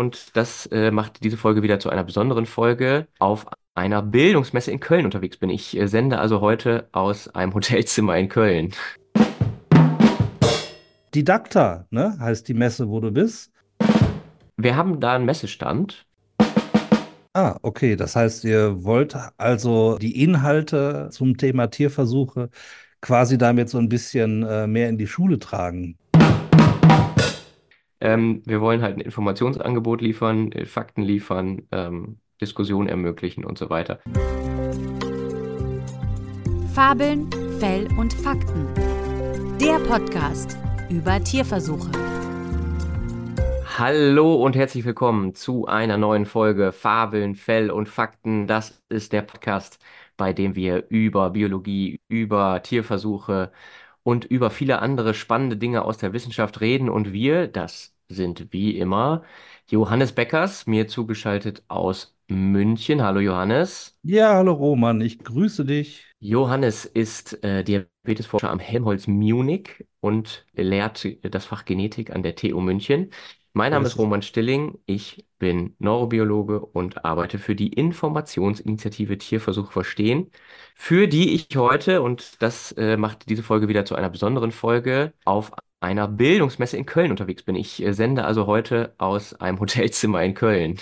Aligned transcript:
und 0.00 0.34
das 0.34 0.64
äh, 0.72 0.90
macht 0.90 1.22
diese 1.22 1.36
Folge 1.36 1.62
wieder 1.62 1.78
zu 1.78 1.90
einer 1.90 2.04
besonderen 2.04 2.46
Folge. 2.46 3.06
Auf 3.18 3.46
einer 3.74 4.00
Bildungsmesse 4.00 4.70
in 4.70 4.80
Köln 4.80 5.04
unterwegs 5.04 5.36
bin. 5.36 5.50
Ich 5.50 5.76
äh, 5.76 5.88
sende 5.88 6.18
also 6.18 6.40
heute 6.40 6.88
aus 6.92 7.28
einem 7.28 7.52
Hotelzimmer 7.54 8.16
in 8.16 8.30
Köln. 8.30 8.72
Didakta, 11.14 11.84
ne, 11.90 12.16
heißt 12.18 12.48
die 12.48 12.54
Messe, 12.54 12.88
wo 12.88 13.00
du 13.00 13.10
bist. 13.10 13.52
Wir 14.56 14.74
haben 14.74 15.00
da 15.00 15.16
einen 15.16 15.26
Messestand. 15.26 16.06
Ah, 17.34 17.58
okay. 17.60 17.94
Das 17.94 18.16
heißt, 18.16 18.44
ihr 18.44 18.82
wollt 18.82 19.14
also 19.36 19.98
die 19.98 20.22
Inhalte 20.22 21.10
zum 21.12 21.36
Thema 21.36 21.66
Tierversuche 21.66 22.48
quasi 23.02 23.36
damit 23.36 23.68
so 23.68 23.76
ein 23.76 23.90
bisschen 23.90 24.44
äh, 24.44 24.66
mehr 24.66 24.88
in 24.88 24.96
die 24.96 25.06
Schule 25.06 25.38
tragen. 25.38 25.98
Ähm, 28.02 28.40
wir 28.46 28.62
wollen 28.62 28.80
halt 28.80 28.96
ein 28.96 29.02
Informationsangebot 29.02 30.00
liefern, 30.00 30.52
äh, 30.52 30.64
Fakten 30.64 31.02
liefern, 31.02 31.66
ähm, 31.70 32.18
Diskussion 32.40 32.88
ermöglichen 32.88 33.44
und 33.44 33.58
so 33.58 33.68
weiter. 33.68 34.00
Fabeln, 36.72 37.28
Fell 37.58 37.88
und 37.98 38.14
Fakten. 38.14 38.66
Der 39.60 39.78
Podcast 39.80 40.56
über 40.88 41.22
Tierversuche. 41.22 41.90
Hallo 43.76 44.34
und 44.34 44.56
herzlich 44.56 44.86
willkommen 44.86 45.34
zu 45.34 45.66
einer 45.66 45.98
neuen 45.98 46.24
Folge 46.24 46.72
Fabeln, 46.72 47.34
Fell 47.34 47.70
und 47.70 47.86
Fakten. 47.86 48.46
Das 48.46 48.82
ist 48.88 49.12
der 49.12 49.22
Podcast, 49.22 49.78
bei 50.16 50.32
dem 50.32 50.54
wir 50.54 50.86
über 50.88 51.28
Biologie, 51.28 52.00
über 52.08 52.62
Tierversuche 52.62 53.52
und 54.02 54.24
über 54.24 54.50
viele 54.50 54.80
andere 54.80 55.14
spannende 55.14 55.56
Dinge 55.56 55.84
aus 55.84 55.98
der 55.98 56.12
Wissenschaft 56.12 56.60
reden. 56.60 56.88
Und 56.88 57.12
wir, 57.12 57.46
das 57.46 57.94
sind 58.08 58.52
wie 58.52 58.76
immer 58.78 59.22
Johannes 59.68 60.12
Beckers, 60.12 60.66
mir 60.66 60.88
zugeschaltet 60.88 61.62
aus 61.68 62.16
München. 62.28 63.02
Hallo 63.02 63.20
Johannes. 63.20 63.96
Ja, 64.02 64.34
hallo 64.34 64.52
Roman, 64.52 65.00
ich 65.00 65.18
grüße 65.18 65.64
dich. 65.64 66.06
Johannes 66.20 66.84
ist 66.84 67.42
äh, 67.44 67.64
Diabetesforscher 67.64 68.50
am 68.50 68.58
Helmholtz 68.58 69.06
Munich 69.06 69.86
und 70.00 70.46
lehrt 70.54 71.06
das 71.22 71.44
Fach 71.46 71.64
Genetik 71.64 72.10
an 72.10 72.22
der 72.22 72.34
TU 72.34 72.60
München. 72.60 73.10
Mein 73.52 73.72
Name 73.72 73.86
ist 73.86 73.98
Roman 73.98 74.22
Stilling, 74.22 74.78
ich 74.86 75.26
bin 75.38 75.74
Neurobiologe 75.80 76.60
und 76.60 77.04
arbeite 77.04 77.38
für 77.38 77.56
die 77.56 77.72
Informationsinitiative 77.72 79.18
Tierversuch 79.18 79.72
verstehen, 79.72 80.30
für 80.76 81.08
die 81.08 81.34
ich 81.34 81.48
heute, 81.56 82.00
und 82.02 82.40
das 82.42 82.70
äh, 82.72 82.96
macht 82.96 83.28
diese 83.28 83.42
Folge 83.42 83.66
wieder 83.66 83.84
zu 83.84 83.96
einer 83.96 84.08
besonderen 84.08 84.52
Folge, 84.52 85.12
auf 85.24 85.50
einer 85.80 86.06
Bildungsmesse 86.06 86.76
in 86.76 86.86
Köln 86.86 87.10
unterwegs 87.10 87.42
bin. 87.42 87.56
Ich 87.56 87.82
äh, 87.82 87.92
sende 87.92 88.24
also 88.24 88.46
heute 88.46 88.94
aus 88.98 89.34
einem 89.34 89.58
Hotelzimmer 89.60 90.22
in 90.22 90.34
Köln. 90.34 90.78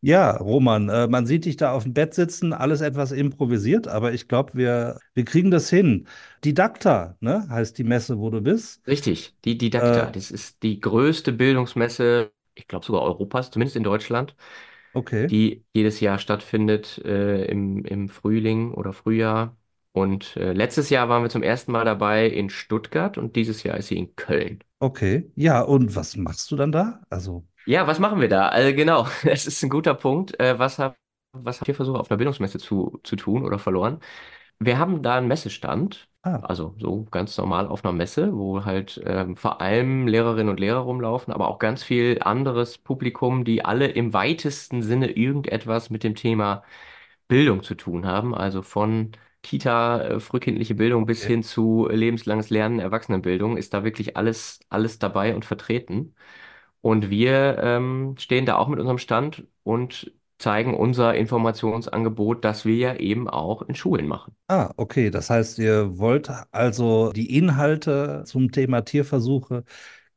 Ja, 0.00 0.36
Roman, 0.36 0.88
äh, 0.88 1.08
man 1.08 1.26
sieht 1.26 1.44
dich 1.44 1.56
da 1.56 1.72
auf 1.72 1.82
dem 1.82 1.92
Bett 1.92 2.14
sitzen, 2.14 2.52
alles 2.52 2.80
etwas 2.80 3.10
improvisiert, 3.12 3.88
aber 3.88 4.12
ich 4.12 4.28
glaube, 4.28 4.52
wir, 4.54 4.98
wir 5.14 5.24
kriegen 5.24 5.50
das 5.50 5.70
hin. 5.70 6.06
Didakta, 6.44 7.16
ne, 7.20 7.48
heißt 7.48 7.76
die 7.78 7.84
Messe, 7.84 8.18
wo 8.18 8.30
du 8.30 8.40
bist. 8.40 8.80
Richtig, 8.86 9.36
die 9.44 9.58
Didakta, 9.58 10.06
Äh, 10.06 10.10
das 10.10 10.30
ist 10.30 10.62
die 10.62 10.80
größte 10.80 11.32
Bildungsmesse, 11.32 12.32
ich 12.54 12.66
glaube 12.68 12.86
sogar 12.86 13.02
Europas, 13.02 13.50
zumindest 13.50 13.76
in 13.76 13.82
Deutschland, 13.84 14.34
okay, 14.94 15.30
die 15.30 15.64
jedes 15.74 16.00
Jahr 16.00 16.18
stattfindet 16.18 16.98
äh, 17.04 17.44
im, 17.46 17.84
im 17.84 18.08
Frühling 18.08 18.72
oder 18.74 18.92
Frühjahr. 18.94 19.56
Und 19.92 20.36
äh, 20.36 20.52
letztes 20.52 20.90
Jahr 20.90 21.08
waren 21.08 21.22
wir 21.24 21.30
zum 21.30 21.42
ersten 21.42 21.72
Mal 21.72 21.84
dabei 21.84 22.28
in 22.28 22.50
Stuttgart 22.50 23.18
und 23.18 23.36
dieses 23.36 23.62
Jahr 23.64 23.76
ist 23.78 23.88
sie 23.88 23.98
in 23.98 24.16
Köln. 24.16 24.60
okay. 24.78 25.30
Ja, 25.34 25.60
und 25.62 25.94
was 25.96 26.16
machst 26.16 26.50
du 26.50 26.56
dann 26.56 26.72
da? 26.72 27.02
Also, 27.10 27.46
Ja, 27.68 27.86
was 27.86 27.98
machen 27.98 28.18
wir 28.20 28.28
da? 28.28 28.48
Also 28.48 28.74
genau, 28.74 29.06
es 29.24 29.46
ist 29.46 29.62
ein 29.62 29.68
guter 29.68 29.92
Punkt. 29.94 30.38
Äh, 30.40 30.58
was 30.58 30.78
haben 30.78 30.94
was 31.32 31.60
haben 31.60 31.66
Tierversuche 31.66 31.98
auf 32.00 32.10
einer 32.10 32.16
Bildungsmesse 32.16 32.58
zu, 32.58 32.98
zu 33.04 33.14
tun 33.14 33.44
oder 33.44 33.58
verloren? 33.58 34.00
Wir 34.58 34.78
haben 34.78 35.02
da 35.02 35.16
einen 35.18 35.28
Messestand, 35.28 36.08
ah, 36.22 36.36
also 36.40 36.74
so 36.78 37.04
ganz 37.10 37.36
normal 37.36 37.68
auf 37.68 37.84
einer 37.84 37.92
Messe, 37.92 38.34
wo 38.34 38.64
halt 38.64 39.00
ähm, 39.04 39.36
vor 39.36 39.60
allem 39.60 40.08
Lehrerinnen 40.08 40.48
und 40.48 40.58
Lehrer 40.60 40.80
rumlaufen, 40.80 41.32
aber 41.34 41.48
auch 41.48 41.58
ganz 41.58 41.82
viel 41.84 42.18
anderes 42.22 42.78
Publikum, 42.78 43.44
die 43.44 43.64
alle 43.64 43.88
im 43.88 44.14
weitesten 44.14 44.82
Sinne 44.82 45.10
irgendetwas 45.12 45.90
mit 45.90 46.04
dem 46.04 46.14
Thema 46.14 46.64
Bildung 47.28 47.62
zu 47.62 47.74
tun 47.74 48.06
haben, 48.06 48.34
also 48.34 48.62
von 48.62 49.12
Kita, 49.42 50.00
äh, 50.02 50.20
frühkindliche 50.20 50.74
Bildung 50.74 51.06
bis 51.06 51.24
okay. 51.24 51.34
hin 51.34 51.42
zu 51.42 51.88
lebenslanges 51.90 52.50
Lernen, 52.50 52.80
Erwachsenenbildung, 52.80 53.56
ist 53.58 53.74
da 53.74 53.84
wirklich 53.84 54.16
alles, 54.16 54.60
alles 54.70 54.98
dabei 54.98 55.34
und 55.34 55.44
vertreten. 55.44 56.14
Und 56.80 57.10
wir 57.10 57.58
ähm, 57.60 58.14
stehen 58.18 58.46
da 58.46 58.56
auch 58.56 58.68
mit 58.68 58.78
unserem 58.78 58.98
Stand 58.98 59.46
und 59.64 60.12
zeigen 60.38 60.74
unser 60.74 61.14
Informationsangebot, 61.14 62.44
das 62.44 62.64
wir 62.64 62.76
ja 62.76 62.94
eben 62.94 63.28
auch 63.28 63.62
in 63.62 63.74
Schulen 63.74 64.06
machen. 64.06 64.34
Ah, 64.46 64.70
okay. 64.76 65.10
Das 65.10 65.30
heißt, 65.30 65.58
ihr 65.58 65.98
wollt 65.98 66.30
also 66.52 67.12
die 67.12 67.36
Inhalte 67.36 68.22
zum 68.24 68.52
Thema 68.52 68.82
Tierversuche 68.82 69.64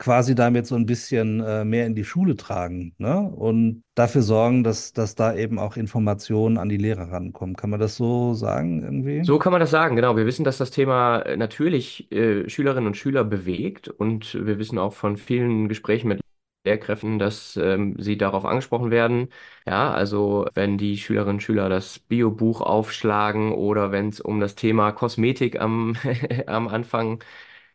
quasi 0.02 0.34
damit 0.34 0.66
so 0.66 0.74
ein 0.74 0.88
bisschen 0.88 1.42
äh, 1.42 1.64
mehr 1.64 1.86
in 1.86 1.94
die 1.94 2.04
Schule 2.04 2.36
tragen, 2.36 2.96
ne? 2.98 3.20
Und 3.20 3.84
dafür 3.94 4.24
sorgen, 4.24 4.64
dass, 4.64 4.94
dass 4.94 5.14
da 5.14 5.36
eben 5.36 5.60
auch 5.60 5.78
Informationen 5.78 6.58
an 6.58 6.70
die 6.70 6.78
Lehrer 6.78 7.12
rankommen. 7.12 7.56
Kann 7.56 7.70
man 7.70 7.80
das 7.80 7.98
so 7.98 8.34
sagen 8.34 8.82
irgendwie? 8.82 9.24
So 9.24 9.38
kann 9.38 9.52
man 9.52 9.60
das 9.60 9.70
sagen, 9.70 9.96
genau. 9.96 10.18
Wir 10.18 10.26
wissen, 10.26 10.44
dass 10.44 10.58
das 10.58 10.72
Thema 10.72 11.20
äh, 11.20 11.38
natürlich 11.38 12.12
äh, 12.12 12.50
Schülerinnen 12.50 12.88
und 12.88 12.98
Schüler 12.98 13.24
bewegt 13.24 13.90
und 13.90 14.34
wir 14.34 14.58
wissen 14.58 14.80
auch 14.80 14.94
von 14.94 15.18
vielen 15.18 15.70
Gesprächen 15.70 16.08
mit 16.08 16.22
Lehrkräften, 16.64 17.20
dass 17.20 17.58
ähm, 17.58 17.96
sie 18.00 18.18
darauf 18.18 18.46
angesprochen 18.46 18.92
werden. 18.92 19.30
Ja, 19.66 19.92
also 19.94 20.48
wenn 20.54 20.78
die 20.78 20.98
Schülerinnen 20.98 21.36
und 21.38 21.42
Schüler 21.44 21.70
das 21.70 22.00
Biobuch 22.00 22.62
aufschlagen 22.62 23.52
oder 23.54 23.92
wenn 23.92 24.10
es 24.10 24.22
um 24.22 24.40
das 24.40 24.56
Thema 24.56 24.92
Kosmetik 24.92 25.60
am, 25.60 25.96
am 26.48 26.68
Anfang 26.68 27.24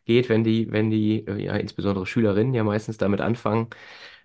geht, 0.06 0.28
wenn 0.30 0.44
die, 0.44 0.72
wenn 0.72 0.90
die, 0.90 1.26
äh, 1.26 1.44
ja, 1.44 1.56
insbesondere 1.56 2.06
Schülerinnen 2.06 2.54
ja 2.54 2.64
meistens 2.64 2.98
damit 2.98 3.20
anfangen, 3.20 3.68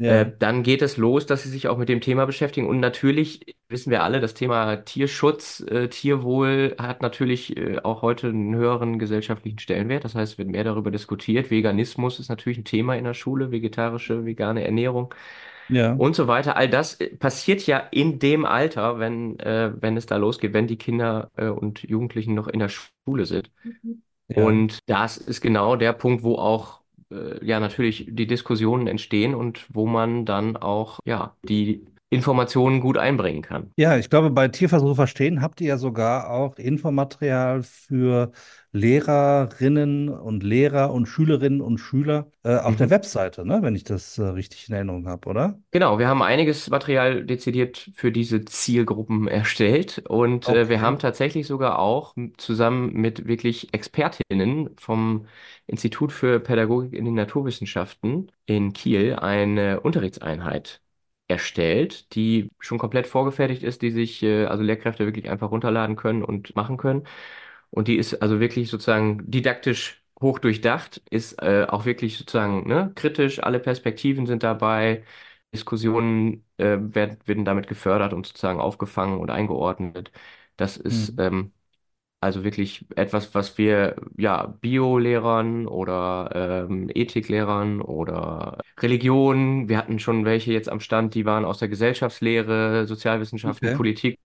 äh, 0.03 0.25
Ja. 0.25 0.33
dann 0.39 0.63
geht 0.63 0.81
es 0.81 0.97
los, 0.97 1.25
dass 1.25 1.43
sie 1.43 1.49
sich 1.49 1.67
auch 1.67 1.77
mit 1.77 1.89
dem 1.89 2.01
Thema 2.01 2.25
beschäftigen. 2.25 2.67
Und 2.67 2.79
natürlich 2.79 3.55
wissen 3.69 3.91
wir 3.91 4.03
alle, 4.03 4.19
das 4.19 4.33
Thema 4.33 4.77
Tierschutz, 4.77 5.61
äh, 5.61 5.87
Tierwohl 5.89 6.75
hat 6.79 7.01
natürlich 7.01 7.55
äh, 7.57 7.79
auch 7.83 8.01
heute 8.01 8.27
einen 8.29 8.55
höheren 8.55 8.99
gesellschaftlichen 8.99 9.59
Stellenwert. 9.59 10.03
Das 10.05 10.15
heißt, 10.15 10.33
es 10.33 10.37
wird 10.37 10.49
mehr 10.49 10.63
darüber 10.63 10.91
diskutiert. 10.91 11.51
Veganismus 11.51 12.19
ist 12.19 12.29
natürlich 12.29 12.57
ein 12.59 12.65
Thema 12.65 12.95
in 12.95 13.03
der 13.05 13.13
Schule, 13.13 13.51
vegetarische, 13.51 14.25
vegane 14.25 14.63
Ernährung 14.65 15.13
Ja. 15.67 15.97
und 15.97 16.15
so 16.15 16.27
weiter. 16.27 16.55
All 16.57 16.69
das 16.69 16.99
äh, 16.99 17.15
passiert 17.17 17.65
ja 17.67 17.77
in 17.79 18.19
dem 18.19 18.45
Alter, 18.45 18.99
wenn, 18.99 19.39
äh, 19.39 19.73
wenn 19.81 19.97
es 19.97 20.05
da 20.05 20.17
losgeht, 20.17 20.53
wenn 20.53 20.67
die 20.67 20.77
Kinder 20.77 21.31
äh, 21.35 21.47
und 21.47 21.83
Jugendlichen 21.83 22.33
noch 22.35 22.47
in 22.47 22.59
der 22.59 22.69
Schule 22.69 23.25
sind. 23.25 23.51
Und 24.33 24.79
das 24.89 25.17
ist 25.17 25.41
genau 25.41 25.75
der 25.75 25.93
Punkt, 25.93 26.23
wo 26.23 26.35
auch 26.35 26.81
äh, 27.11 27.43
ja 27.45 27.59
natürlich 27.59 28.05
die 28.09 28.27
Diskussionen 28.27 28.87
entstehen 28.87 29.35
und 29.35 29.65
wo 29.73 29.85
man 29.85 30.25
dann 30.25 30.57
auch 30.57 30.99
ja 31.05 31.35
die 31.43 31.85
Informationen 32.11 32.79
gut 32.81 32.97
einbringen 32.97 33.41
kann. 33.41 33.73
Ja, 33.77 33.97
ich 33.97 34.09
glaube, 34.09 34.29
bei 34.29 34.47
Tierversuche 34.49 34.95
verstehen 34.95 35.41
habt 35.41 35.59
ihr 35.61 35.67
ja 35.69 35.77
sogar 35.77 36.29
auch 36.29 36.57
Infomaterial 36.57 37.63
für 37.63 38.31
Lehrerinnen 38.73 40.09
und 40.09 40.43
Lehrer 40.43 40.93
und 40.93 41.07
Schülerinnen 41.07 41.61
und 41.61 41.77
Schüler 41.79 42.29
äh, 42.43 42.57
auf 42.57 42.75
der 42.75 42.87
Mhm. 42.87 42.91
Webseite, 42.91 43.45
ne? 43.45 43.61
Wenn 43.63 43.75
ich 43.75 43.83
das 43.83 44.17
äh, 44.17 44.23
richtig 44.23 44.67
in 44.69 44.75
Erinnerung 44.75 45.07
habe, 45.07 45.27
oder? 45.29 45.59
Genau, 45.73 45.99
wir 45.99 46.07
haben 46.09 46.21
einiges 46.21 46.69
Material 46.69 47.23
dezidiert 47.25 47.91
für 47.95 48.11
diese 48.11 48.43
Zielgruppen 48.43 49.27
erstellt 49.29 49.99
und 50.09 50.49
äh, 50.49 50.67
wir 50.67 50.81
Okay. 50.81 50.81
haben 50.81 50.99
tatsächlich 50.99 51.47
sogar 51.47 51.79
auch 51.79 52.13
zusammen 52.37 52.91
mit 52.93 53.25
wirklich 53.25 53.73
Expertinnen 53.73 54.75
vom 54.77 55.27
Institut 55.67 56.11
für 56.11 56.41
Pädagogik 56.41 56.91
in 56.93 57.05
den 57.05 57.13
Naturwissenschaften 57.13 58.29
in 58.45 58.73
Kiel 58.73 59.15
eine 59.15 59.79
Unterrichtseinheit 59.79 60.81
erstellt, 61.31 62.13
die 62.15 62.49
schon 62.59 62.77
komplett 62.79 63.07
vorgefertigt 63.07 63.63
ist, 63.63 63.81
die 63.81 63.91
sich 63.91 64.23
äh, 64.23 64.45
also 64.45 64.63
Lehrkräfte 64.63 65.05
wirklich 65.05 65.29
einfach 65.29 65.51
runterladen 65.51 65.95
können 65.95 66.23
und 66.23 66.55
machen 66.55 66.77
können. 66.77 67.07
Und 67.69 67.87
die 67.87 67.95
ist 67.97 68.15
also 68.21 68.39
wirklich 68.39 68.69
sozusagen 68.69 69.29
didaktisch 69.29 70.03
hoch 70.21 70.39
durchdacht, 70.39 71.01
ist 71.09 71.41
äh, 71.41 71.65
auch 71.67 71.85
wirklich 71.85 72.17
sozusagen 72.17 72.67
ne, 72.67 72.91
kritisch, 72.95 73.41
alle 73.43 73.59
Perspektiven 73.59 74.25
sind 74.27 74.43
dabei. 74.43 75.03
Diskussionen 75.53 76.45
äh, 76.57 76.77
werden, 76.79 77.17
werden 77.25 77.43
damit 77.45 77.67
gefördert 77.67 78.13
und 78.13 78.25
sozusagen 78.25 78.59
aufgefangen 78.61 79.19
und 79.19 79.29
eingeordnet. 79.31 80.11
Das 80.57 80.77
ist 80.77 81.09
Hm. 81.09 81.19
ähm, 81.19 81.51
Also 82.23 82.43
wirklich 82.43 82.85
etwas, 82.95 83.33
was 83.33 83.57
wir 83.57 83.95
ja 84.15 84.45
Bio-Lehrern 84.61 85.65
oder 85.67 86.65
ähm, 86.69 86.89
Ethiklehrern 86.93 87.81
oder 87.81 88.59
Religion, 88.79 89.67
wir 89.69 89.77
hatten 89.79 89.97
schon 89.97 90.23
welche 90.23 90.53
jetzt 90.53 90.69
am 90.69 90.79
Stand, 90.79 91.15
die 91.15 91.25
waren 91.25 91.45
aus 91.45 91.57
der 91.59 91.67
Gesellschaftslehre, 91.67 92.85
Sozialwissenschaften, 92.85 93.69
Okay. 93.69 93.73
Politik. 93.73 94.19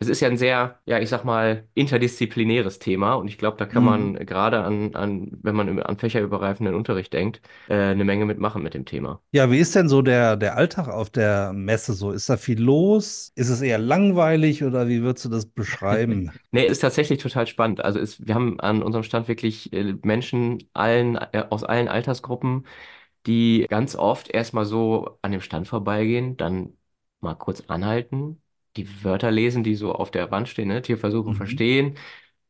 Es 0.00 0.08
ist 0.08 0.20
ja 0.20 0.28
ein 0.28 0.38
sehr, 0.38 0.80
ja, 0.86 0.98
ich 0.98 1.10
sag 1.10 1.24
mal, 1.24 1.68
interdisziplinäres 1.74 2.78
Thema 2.78 3.14
und 3.14 3.28
ich 3.28 3.36
glaube, 3.38 3.58
da 3.58 3.66
kann 3.66 3.84
man 3.84 4.14
Mhm. 4.14 4.26
gerade 4.26 4.60
an, 4.64 4.94
an, 4.94 5.30
wenn 5.42 5.54
man 5.54 5.68
über- 5.68 5.88
an 5.88 5.98
fächerübergreifenden 5.98 6.74
Unterricht 6.74 7.12
denkt, 7.12 7.42
äh, 7.68 7.74
eine 7.76 8.04
Menge 8.04 8.24
mitmachen 8.26 8.62
mit 8.62 8.72
dem 8.74 8.86
Thema. 8.86 9.20
Ja, 9.34 9.50
wie 9.50 9.58
ist 9.58 9.74
denn 9.74 9.88
so 9.88 10.02
der, 10.02 10.36
der 10.36 10.56
Alltag 10.56 10.88
auf 10.88 11.08
der 11.08 11.52
Messe 11.54 11.94
so? 11.94 12.12
Ist 12.12 12.28
da 12.28 12.36
viel 12.36 12.60
los? 12.60 13.32
Ist 13.34 13.48
es 13.48 13.62
eher 13.62 13.78
langweilig 13.78 14.62
oder 14.62 14.88
wie 14.88 15.00
würdest 15.02 15.24
du 15.24 15.28
das 15.30 15.46
beschreiben? 15.46 16.30
Nee, 16.52 16.66
ist 16.66 16.80
tatsächlich 16.80 17.18
total 17.22 17.41
spannend. 17.48 17.80
Also 17.84 17.98
ist, 17.98 18.26
wir 18.26 18.34
haben 18.34 18.60
an 18.60 18.82
unserem 18.82 19.02
Stand 19.04 19.28
wirklich 19.28 19.72
äh, 19.72 19.94
Menschen 20.02 20.58
allen, 20.74 21.16
äh, 21.16 21.46
aus 21.50 21.64
allen 21.64 21.88
Altersgruppen, 21.88 22.66
die 23.26 23.66
ganz 23.68 23.96
oft 23.96 24.28
erstmal 24.30 24.64
so 24.66 25.18
an 25.22 25.32
dem 25.32 25.40
Stand 25.40 25.68
vorbeigehen, 25.68 26.36
dann 26.36 26.76
mal 27.20 27.34
kurz 27.34 27.62
anhalten, 27.68 28.42
die 28.76 29.04
Wörter 29.04 29.30
lesen, 29.30 29.64
die 29.64 29.74
so 29.76 29.92
auf 29.94 30.10
der 30.10 30.30
Wand 30.30 30.48
stehen, 30.48 30.68
ne? 30.68 30.82
Tierversuche 30.82 31.30
Mhm. 31.30 31.34
verstehen, 31.34 31.96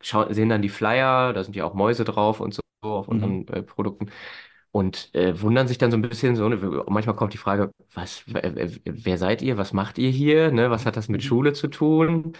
schauen, 0.02 0.32
sehen 0.34 0.48
dann 0.50 0.62
die 0.62 0.68
Flyer, 0.70 1.32
da 1.32 1.44
sind 1.44 1.56
ja 1.56 1.64
auch 1.66 1.74
Mäuse 1.74 2.04
drauf 2.04 2.40
und 2.40 2.54
so 2.54 2.62
auf 2.82 3.08
Mhm. 3.10 3.12
unseren 3.12 3.48
äh, 3.48 3.62
Produkten 3.62 4.10
und 4.72 5.14
äh, 5.14 5.40
wundern 5.40 5.68
sich 5.68 5.78
dann 5.78 5.90
so 5.90 5.96
ein 5.98 6.02
bisschen 6.02 6.36
so. 6.36 6.48
Ne? 6.48 6.56
Manchmal 6.88 7.16
kommt 7.16 7.34
die 7.34 7.38
Frage, 7.38 7.72
was, 7.94 8.24
wer, 8.26 9.18
seid 9.18 9.42
ihr? 9.42 9.58
Was 9.58 9.72
macht 9.72 9.98
ihr 9.98 10.10
hier? 10.10 10.50
Ne? 10.52 10.70
Was 10.70 10.86
hat 10.86 10.96
das 10.96 11.08
mit 11.08 11.22
Mhm. 11.22 11.26
Schule 11.26 11.52
zu 11.52 11.68
tun? 11.68 12.32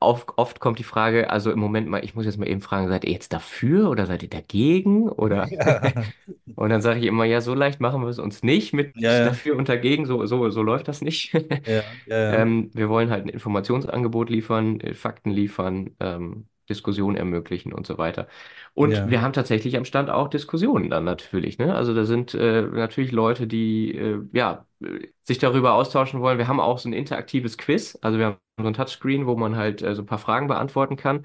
Oft, 0.00 0.28
oft 0.38 0.60
kommt 0.60 0.78
die 0.78 0.84
Frage, 0.84 1.28
also 1.30 1.50
im 1.50 1.58
Moment 1.58 1.88
mal, 1.88 2.04
ich 2.04 2.14
muss 2.14 2.24
jetzt 2.24 2.38
mal 2.38 2.48
eben 2.48 2.60
fragen, 2.60 2.88
seid 2.88 3.04
ihr 3.04 3.10
jetzt 3.12 3.32
dafür 3.32 3.90
oder 3.90 4.06
seid 4.06 4.22
ihr 4.22 4.28
dagegen? 4.30 5.08
Oder 5.08 5.50
Ja, 5.50 5.80
und 6.54 6.70
dann 6.70 6.82
sage 6.82 7.00
ich 7.00 7.06
immer, 7.06 7.24
ja, 7.24 7.40
so 7.40 7.54
leicht 7.54 7.80
machen 7.80 8.02
wir 8.02 8.08
es 8.08 8.18
uns 8.20 8.42
nicht 8.44 8.72
mit 8.72 8.94
ja, 8.94 9.12
ja, 9.12 9.24
dafür 9.24 9.56
und 9.56 9.68
dagegen, 9.68 10.06
so, 10.06 10.24
so, 10.26 10.50
so 10.50 10.62
läuft 10.62 10.88
das 10.88 11.02
nicht. 11.02 11.32
Ähm, 12.30 12.70
wir 12.74 12.88
wollen 12.90 13.10
halt 13.10 13.24
ein 13.24 13.28
Informationsangebot 13.30 14.30
liefern, 14.30 14.80
äh, 14.80 14.94
Fakten 14.94 15.30
liefern, 15.30 15.90
ähm, 16.00 16.48
Diskussion 16.68 17.16
ermöglichen 17.16 17.72
und 17.72 17.86
so 17.86 17.98
weiter. 17.98 18.28
Und 18.74 18.92
ja. 18.92 19.10
wir 19.10 19.22
haben 19.22 19.32
tatsächlich 19.32 19.76
am 19.76 19.84
Stand 19.84 20.10
auch 20.10 20.28
Diskussionen 20.28 20.90
dann 20.90 21.04
natürlich, 21.04 21.58
ne? 21.58 21.74
Also 21.74 21.94
da 21.94 22.04
sind 22.04 22.34
äh, 22.34 22.62
natürlich 22.62 23.12
Leute, 23.12 23.46
die 23.46 23.94
äh, 23.94 24.20
ja 24.32 24.66
sich 25.24 25.38
darüber 25.38 25.74
austauschen 25.74 26.20
wollen. 26.20 26.38
Wir 26.38 26.48
haben 26.48 26.60
auch 26.60 26.78
so 26.78 26.88
ein 26.88 26.92
interaktives 26.92 27.58
Quiz, 27.58 27.98
also 28.02 28.18
wir 28.18 28.26
haben 28.26 28.38
so 28.60 28.66
ein 28.66 28.74
Touchscreen, 28.74 29.26
wo 29.26 29.36
man 29.36 29.56
halt 29.56 29.82
äh, 29.82 29.94
so 29.94 30.02
ein 30.02 30.06
paar 30.06 30.18
Fragen 30.18 30.46
beantworten 30.48 30.96
kann. 30.96 31.24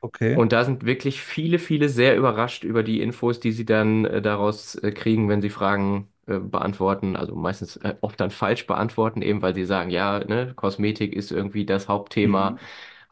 Okay. 0.00 0.36
Und 0.36 0.52
da 0.52 0.64
sind 0.64 0.84
wirklich 0.84 1.22
viele, 1.22 1.58
viele 1.58 1.88
sehr 1.88 2.16
überrascht 2.16 2.62
über 2.64 2.82
die 2.82 3.00
Infos, 3.00 3.40
die 3.40 3.52
sie 3.52 3.64
dann 3.64 4.04
äh, 4.04 4.20
daraus 4.20 4.74
äh, 4.76 4.92
kriegen, 4.92 5.28
wenn 5.30 5.40
sie 5.40 5.48
Fragen 5.48 6.08
äh, 6.26 6.38
beantworten. 6.38 7.16
Also 7.16 7.34
meistens 7.34 7.76
äh, 7.76 7.94
oft 8.02 8.20
dann 8.20 8.30
falsch 8.30 8.66
beantworten, 8.66 9.22
eben 9.22 9.40
weil 9.40 9.54
sie 9.54 9.64
sagen, 9.64 9.88
ja, 9.90 10.18
ne, 10.20 10.52
Kosmetik 10.54 11.14
ist 11.14 11.32
irgendwie 11.32 11.64
das 11.64 11.88
Hauptthema. 11.88 12.52
Mhm. 12.52 12.58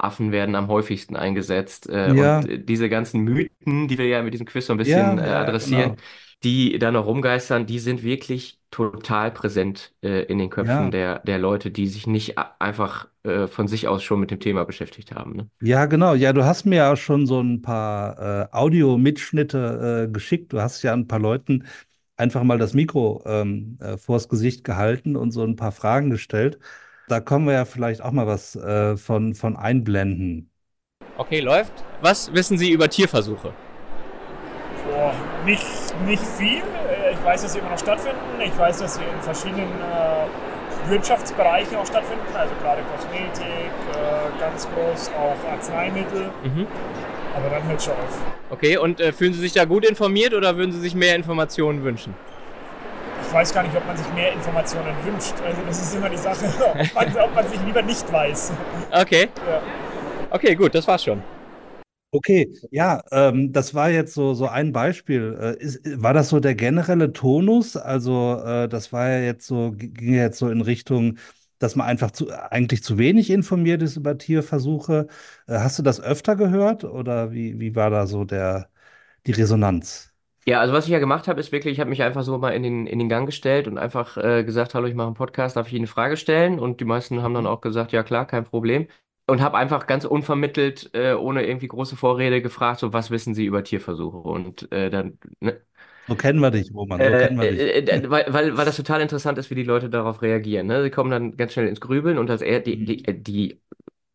Affen 0.03 0.33
werden 0.33 0.55
am 0.55 0.69
häufigsten 0.69 1.17
eingesetzt. 1.17 1.89
Äh, 1.89 2.13
und 2.17 2.45
Ja, 2.45 2.45
äh, 2.45 2.59
diese 2.65 2.89
ganzen 2.89 3.21
Mythen, 3.23 3.89
die 3.89 3.99
wir 3.99 4.07
ja 4.07 4.23
mit 4.23 4.35
diesem 4.35 4.47
Quiz 4.47 4.67
so 4.67 4.73
ein 4.75 4.79
bisschen 4.79 5.19
ja, 5.19 5.19
äh, 5.19 5.29
ja, 5.29 5.41
adressieren, 5.41 5.97
genau. 5.97 5.97
die 6.45 6.79
da 6.79 6.91
noch 6.91 7.07
rumgeistern, 7.07 7.67
die 7.67 7.79
sind 7.79 8.03
wirklich 8.03 8.59
total 8.71 9.31
präsent 9.33 9.95
äh, 10.03 10.23
in 10.25 10.39
den 10.39 10.51
Köpfen 10.51 10.91
Ja. 10.91 10.91
der, 10.91 11.21
der 11.21 11.39
Leute, 11.39 11.71
die 11.71 11.87
sich 11.89 12.07
nicht 12.07 12.37
einfach 12.61 13.09
äh, 13.25 13.47
von 13.47 13.69
sich 13.69 13.87
aus 13.89 14.03
schon 14.03 14.21
mit 14.21 14.31
dem 14.31 14.41
Thema 14.41 14.65
beschäftigt 14.65 15.13
haben. 15.15 15.37
Ne? 15.37 15.51
Ja, 15.61 15.87
genau. 15.87 16.15
Ja, 16.15 16.33
du 16.33 16.45
hast 16.45 16.65
mir 16.65 16.77
ja 16.77 16.97
schon 16.97 17.27
so 17.27 17.41
ein 17.41 17.63
paar 17.63 18.49
äh, 18.51 18.53
Audiomitschnitte 18.53 20.07
äh, 20.09 20.13
geschickt. 20.13 20.53
Du 20.53 20.61
hast 20.61 20.83
ja 20.83 20.93
ein 20.93 21.07
paar 21.07 21.21
Leuten 21.21 21.67
einfach 22.17 22.43
mal 22.43 22.59
das 22.59 22.75
Mikro 22.75 23.23
ähm, 23.27 23.79
äh, 23.81 23.97
vors 23.97 24.29
Gesicht 24.29 24.65
gehalten 24.65 25.15
und 25.17 25.31
so 25.31 25.45
ein 25.45 25.55
paar 25.57 25.71
Fragen 25.73 26.11
gestellt. 26.11 26.59
Da 27.09 27.21
können 27.21 27.47
wir 27.47 27.55
ja 27.55 27.65
vielleicht 27.65 28.03
auch 28.03 28.13
mal 28.13 28.27
was 28.27 28.57
äh, 28.57 28.97
von, 28.97 29.35
von 29.35 29.57
einblenden. 29.57 30.51
Okay, 31.19 31.41
läuft. 31.41 31.73
Was 32.01 32.33
wissen 32.33 32.59
Sie 32.59 32.71
über 32.71 32.89
Tierversuche? 32.89 33.53
Boah, 34.89 35.15
nicht, 35.45 35.65
nicht 36.07 36.23
viel. 36.23 36.63
Ich 37.13 37.25
weiß, 37.25 37.43
dass 37.43 37.53
sie 37.53 37.59
immer 37.61 37.71
noch 37.71 37.79
stattfinden. 37.79 38.19
Ich 38.45 38.57
weiß, 38.59 38.79
dass 38.79 38.97
sie 38.97 39.03
in 39.03 39.23
verschiedenen 39.23 39.69
äh, 39.69 40.91
Wirtschaftsbereichen 40.91 41.77
auch 41.77 41.87
stattfinden. 41.87 42.25
Also 42.35 42.55
gerade 42.63 42.83
Kosmetik, 42.83 43.47
äh, 43.47 44.41
ganz 44.41 44.69
groß 44.69 45.11
auch 45.11 45.53
Arzneimittel. 45.53 46.31
Mhm. 46.43 46.67
Aber 47.37 47.49
dann 47.49 47.67
hört 47.69 47.83
schon 47.83 47.95
auf. 47.95 48.19
Okay, 48.51 48.77
und 48.77 49.01
äh, 49.01 49.13
fühlen 49.13 49.33
Sie 49.33 49.41
sich 49.41 49.53
da 49.53 49.65
gut 49.65 49.85
informiert 49.89 50.35
oder 50.35 50.57
würden 50.57 50.73
Sie 50.73 50.81
sich 50.81 50.95
mehr 50.95 51.17
Informationen 51.17 51.85
wünschen? 51.85 52.15
Ich 53.33 53.37
weiß 53.39 53.55
gar 53.55 53.63
nicht, 53.63 53.75
ob 53.75 53.87
man 53.87 53.97
sich 53.97 54.07
mehr 54.13 54.31
Informationen 54.35 54.95
wünscht. 55.07 55.33
Also 55.43 55.63
das 55.67 55.81
ist 55.81 55.95
immer 55.95 56.11
die 56.11 56.19
Sache, 56.19 56.53
ob 56.79 56.93
man, 56.95 57.17
ob 57.17 57.35
man 57.35 57.49
sich 57.49 57.63
lieber 57.63 57.81
nicht 57.81 58.13
weiß. 58.13 58.53
Okay, 58.93 59.29
Ja. 59.47 59.63
okay, 60.31 60.55
gut, 60.57 60.75
das 60.75 60.87
war's 60.87 61.05
schon. 61.05 61.25
Okay, 62.15 62.53
ja, 62.71 63.03
ähm, 63.11 63.53
das 63.55 63.73
war 63.73 63.89
jetzt 63.89 64.13
so, 64.13 64.35
so 64.35 64.47
ein 64.47 64.73
Beispiel. 64.73 65.35
Äh, 65.41 65.63
ist, 65.63 65.81
war 66.03 66.13
das 66.13 66.29
so 66.29 66.41
der 66.41 66.55
generelle 66.55 67.13
Tonus? 67.15 67.75
Also, 67.77 68.39
äh, 68.45 68.69
das 68.69 68.93
war 68.93 69.09
ja 69.09 69.21
jetzt 69.21 69.47
so, 69.47 69.73
ging 69.75 70.13
ja 70.15 70.23
jetzt 70.25 70.39
so 70.39 70.51
in 70.51 70.61
Richtung, 70.61 71.17
dass 71.59 71.75
man 71.75 71.87
einfach 71.87 72.11
zu, 72.11 72.31
eigentlich 72.31 72.83
zu 72.83 72.99
wenig 72.99 73.31
informiert 73.31 73.81
ist 73.81 73.97
über 73.97 74.19
Tierversuche. 74.19 75.07
Äh, 75.47 75.55
hast 75.61 75.79
du 75.79 75.83
das 75.83 76.01
öfter 76.03 76.37
gehört 76.37 76.85
oder 76.85 77.33
wie, 77.33 77.59
wie 77.61 77.75
war 77.77 77.89
da 77.89 78.07
so 78.07 78.25
der, 78.25 78.69
die 79.27 79.33
Resonanz? 79.33 80.12
Ja, 80.47 80.61
also 80.61 80.73
was 80.75 80.87
ich 80.87 80.91
ja 80.91 80.99
gemacht 80.99 81.29
habe, 81.29 81.39
ist 81.41 81.53
wirklich, 81.53 81.75
ich 81.75 81.81
habe 81.81 81.91
mich 81.91 82.03
einfach 82.03 82.25
so 82.25 82.37
mal 82.39 82.51
in 82.51 82.65
den, 82.65 82.87
in 82.89 82.99
den 82.99 83.09
Gang 83.09 83.27
gestellt 83.27 83.69
und 83.69 83.79
einfach 83.79 84.17
äh, 84.17 84.43
gesagt, 84.43 84.75
hallo, 84.75 84.89
ich 84.89 84.95
mache 84.95 85.07
einen 85.07 85.15
Podcast, 85.15 85.57
darf 85.57 85.69
ich 85.69 85.73
Ihnen 85.75 85.83
eine 85.83 85.87
Frage 85.87 86.17
stellen? 86.17 86.59
Und 86.59 86.81
die 86.81 86.85
meisten 86.85 87.23
haben 87.23 87.35
dann 87.35 87.47
auch 87.47 87.61
gesagt, 87.61 87.93
ja 87.93 88.03
klar, 88.03 88.27
kein 88.27 88.45
Problem. 88.45 88.89
Und 89.29 89.41
habe 89.41 89.57
einfach 89.57 89.87
ganz 89.87 90.05
unvermittelt, 90.05 90.91
äh, 90.95 91.13
ohne 91.15 91.47
irgendwie 91.47 91.69
große 91.69 91.95
Vorrede 91.97 92.43
gefragt, 92.43 92.81
so 92.81 92.93
was 92.93 93.11
wissen 93.13 93.35
Sie 93.35 93.47
über 93.47 93.63
Tierversuche? 93.63 94.17
Und 94.19 94.71
äh, 94.73 94.91
dann, 94.91 95.19
ne, 95.39 95.61
So 96.07 96.15
kennen 96.17 96.39
wir 96.41 96.53
dich, 96.53 96.73
Roman, 96.73 97.03
so 97.03 97.17
Äh, 97.17 97.17
kennen 97.17 97.37
wir 97.37 97.47
dich. 97.47 97.69
äh, 97.79 97.81
äh, 97.81 98.11
weil, 98.11 98.27
weil, 98.33 98.57
weil 98.57 98.65
das 98.67 98.77
total 98.77 99.01
interessant 99.01 99.39
ist, 99.39 99.51
wie 99.51 99.55
die 99.55 99.63
Leute 99.65 99.89
darauf 99.91 100.23
reagieren. 100.23 100.67
Ne? 100.67 100.83
Sie 100.83 100.91
kommen 100.91 101.11
dann 101.11 101.37
ganz 101.37 101.53
schnell 101.55 101.67
ins 101.69 101.81
Grübeln 101.81 102.19
und 102.19 102.27
das, 102.29 102.41
die, 102.41 102.85
die, 102.85 103.05
Mhm. 103.05 103.07
äh, 103.07 103.15
die 103.19 103.61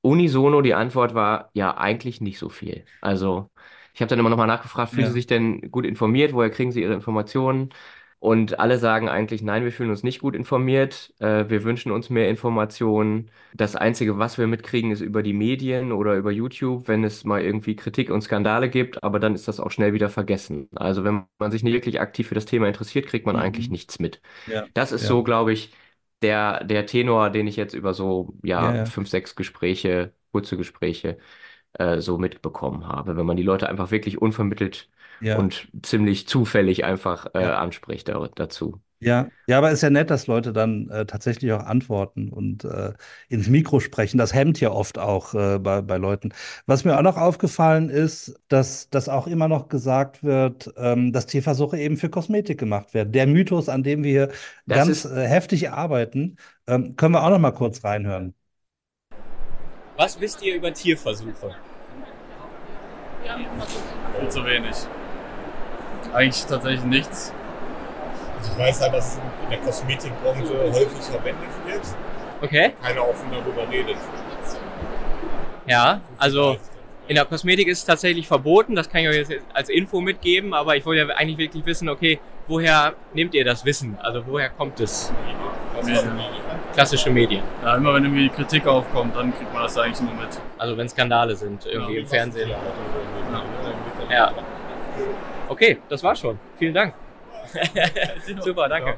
unisono 0.01 0.61
die 0.61 0.73
Antwort 0.75 1.13
war, 1.15 1.49
ja, 1.53 1.77
eigentlich 1.77 2.21
nicht 2.21 2.39
so 2.39 2.49
viel. 2.49 2.87
Also 3.01 3.51
ich 3.97 4.01
habe 4.01 4.09
dann 4.09 4.19
immer 4.19 4.29
nochmal 4.29 4.47
nachgefragt, 4.47 4.93
fühlen 4.93 5.07
Sie 5.07 5.11
Ja. 5.11 5.13
sich 5.13 5.27
denn 5.27 5.71
gut 5.71 5.85
informiert? 5.85 6.33
Woher 6.33 6.51
kriegen 6.51 6.71
Sie 6.71 6.81
Ihre 6.83 6.93
Informationen? 6.93 7.71
Und 8.19 8.59
alle 8.59 8.79
sagen 8.79 9.09
eigentlich, 9.09 9.43
nein, 9.43 9.63
wir 9.63 9.71
fühlen 9.71 9.91
uns 9.91 10.03
nicht 10.03 10.19
gut 10.21 10.35
informiert. 10.35 11.13
Äh, 11.19 11.49
wir 11.49 11.63
wünschen 11.63 11.91
uns 11.91 12.09
mehr 12.09 12.29
Informationen. 12.29 13.29
Das 13.53 13.75
Einzige, 13.75 14.17
was 14.17 14.37
wir 14.39 14.47
mitkriegen, 14.47 14.91
ist 14.91 15.01
über 15.01 15.21
die 15.23 15.33
Medien 15.33 15.91
oder 15.91 16.15
über 16.15 16.31
YouTube, 16.31 16.87
wenn 16.87 17.03
es 17.03 17.23
mal 17.25 17.41
irgendwie 17.43 17.75
Kritik 17.75 18.09
und 18.09 18.21
Skandale 18.23 18.69
gibt. 18.69 19.03
Aber 19.03 19.19
dann 19.19 19.35
ist 19.35 19.47
das 19.47 19.59
auch 19.59 19.71
schnell 19.71 19.93
wieder 19.93 20.09
vergessen. 20.09 20.67
Also 20.75 21.03
wenn 21.03 21.25
man 21.39 21.51
sich 21.51 21.63
nicht 21.63 21.73
wirklich 21.73 22.01
aktiv 22.01 22.27
für 22.27 22.35
das 22.35 22.45
Thema 22.45 22.67
interessiert, 22.67 23.07
kriegt 23.07 23.25
man 23.27 23.35
eigentlich 23.35 23.69
Mhm. 23.69 23.71
nichts 23.71 23.99
mit. 23.99 24.21
Ja, 24.45 24.69
Das 24.73 24.91
ist 24.91 25.05
ja, 25.05 25.07
so, 25.07 25.23
glaube 25.23 25.53
ich, 25.53 25.73
der, 26.21 26.63
der 26.63 26.85
Tenor, 26.85 27.29
den 27.29 27.47
ich 27.47 27.55
jetzt 27.55 27.73
über 27.73 27.93
so, 27.93 28.33
ja, 28.43 28.79
ja, 28.79 28.85
fünf, 28.85 29.09
sechs 29.09 29.35
Gespräche, 29.35 30.13
kurze 30.31 30.57
Gespräche, 30.57 31.17
äh, 31.79 32.01
so 32.01 32.17
mitbekommen 32.17 32.87
habe. 32.87 33.17
Wenn 33.17 33.25
man 33.25 33.37
die 33.37 33.43
Leute 33.43 33.69
einfach 33.69 33.91
wirklich 33.91 34.21
unvermittelt 34.21 34.89
ja. 35.21 35.37
und 35.37 35.67
ziemlich 35.83 36.27
zufällig 36.27 36.85
einfach 36.85 37.27
äh, 37.33 37.41
ja. 37.41 37.57
anspricht 37.57 38.09
da, 38.09 38.27
dazu. 38.35 38.81
Ja, 38.99 39.29
ja, 39.45 39.59
aber 39.59 39.69
ist 39.69 39.83
ja 39.83 39.91
nett, 39.91 40.09
dass 40.09 40.25
Leute 40.25 40.53
dann 40.53 40.89
äh, 40.89 41.05
tatsächlich 41.05 41.51
auch 41.53 41.63
antworten 41.63 42.29
und 42.29 42.63
äh, 42.63 42.93
ins 43.29 43.47
Mikro 43.47 43.79
sprechen. 43.79 44.17
Das 44.17 44.33
hemmt 44.33 44.59
ja 44.59 44.71
oft 44.71 44.97
auch 44.97 45.35
äh, 45.35 45.59
bei, 45.59 45.83
bei 45.83 45.97
Leuten. 45.97 46.33
Was 46.65 46.83
mir 46.83 46.97
auch 46.97 47.03
noch 47.03 47.15
aufgefallen 47.17 47.89
ist, 47.91 48.39
dass, 48.47 48.89
dass 48.89 49.07
auch 49.07 49.27
immer 49.27 49.47
noch 49.47 49.69
gesagt 49.69 50.23
wird, 50.23 50.73
ähm, 50.77 51.13
dass 51.13 51.27
Tierversuche 51.27 51.77
eben 51.77 51.97
für 51.97 52.09
Kosmetik 52.09 52.59
gemacht 52.59 52.95
werden. 52.95 53.11
Der 53.11 53.27
Mythos, 53.27 53.69
an 53.69 53.83
dem 53.83 54.03
wir 54.03 54.11
hier 54.11 54.27
Das 54.65 54.79
ganz 54.79 54.89
ist, 54.89 55.05
äh, 55.05 55.27
heftig 55.27 55.69
arbeiten, 55.69 56.37
ähm, 56.65 56.95
können 56.95 57.13
wir 57.13 57.23
auch 57.23 57.29
noch 57.29 57.39
mal 57.39 57.51
kurz 57.51 57.83
reinhören. 57.83 58.33
Was 59.97 60.19
wisst 60.21 60.41
ihr 60.43 60.55
über 60.55 60.73
Tierversuche? 60.73 61.55
Viel 64.19 64.29
zu 64.29 64.45
wenig. 64.45 64.75
Eigentlich 66.13 66.45
tatsächlich 66.45 66.83
nichts. 66.83 67.33
Also 68.37 68.51
ich 68.53 68.59
weiß 68.59 68.81
halt, 68.81 68.93
dass 68.93 69.13
es 69.13 69.19
in 69.43 69.49
der 69.49 69.59
Kosmetikbranche 69.59 70.71
häufig 70.71 71.03
verwendet 71.03 71.49
wird. 71.65 71.81
Okay. 72.41 72.73
Keiner 72.81 73.07
offen 73.07 73.29
darüber 73.31 73.69
redet. 73.69 73.97
Ja, 75.65 75.99
also 76.17 76.57
in 77.07 77.15
der 77.15 77.25
Kosmetik 77.25 77.67
ist 77.67 77.79
es 77.79 77.85
tatsächlich 77.85 78.27
verboten, 78.27 78.75
das 78.75 78.89
kann 78.89 79.01
ich 79.01 79.09
euch 79.09 79.29
jetzt 79.29 79.45
als 79.53 79.69
Info 79.69 79.99
mitgeben, 79.99 80.53
aber 80.53 80.75
ich 80.75 80.85
wollte 80.85 81.07
ja 81.07 81.15
eigentlich 81.15 81.37
wirklich 81.37 81.65
wissen, 81.65 81.89
okay, 81.89 82.19
woher 82.47 82.93
nehmt 83.13 83.33
ihr 83.33 83.43
das 83.43 83.65
Wissen? 83.65 83.97
Also 84.01 84.25
woher 84.27 84.49
kommt 84.49 84.79
es? 84.79 85.11
Was 85.75 85.89
Ja. 85.89 86.03
Klassische 86.77 87.09
Medien. 87.09 87.41
Ja, 87.63 87.75
immer 87.75 87.95
wenn 87.95 88.03
irgendwie 88.03 88.29
Kritik 88.29 88.67
aufkommt, 88.67 89.15
dann 89.15 89.33
kriegt 89.33 89.51
man 89.51 89.63
das 89.63 89.75
eigentlich 89.79 89.99
immer 89.99 90.21
mit. 90.21 90.39
Also 90.59 90.77
wenn 90.77 90.87
Skandale 90.87 91.35
sind 91.35 91.65
irgendwie 91.65 91.95
Ja. 91.95 92.01
im 92.01 92.07
Fernsehen. 92.07 92.49
Ja. 92.51 94.15
Ja. 94.15 94.33
Okay, 95.49 95.79
das 95.89 96.03
war's 96.03 96.19
schon. 96.19 96.37
Vielen 96.59 96.75
Dank. 96.75 96.93
Super, 98.43 98.69
danke. 98.69 98.95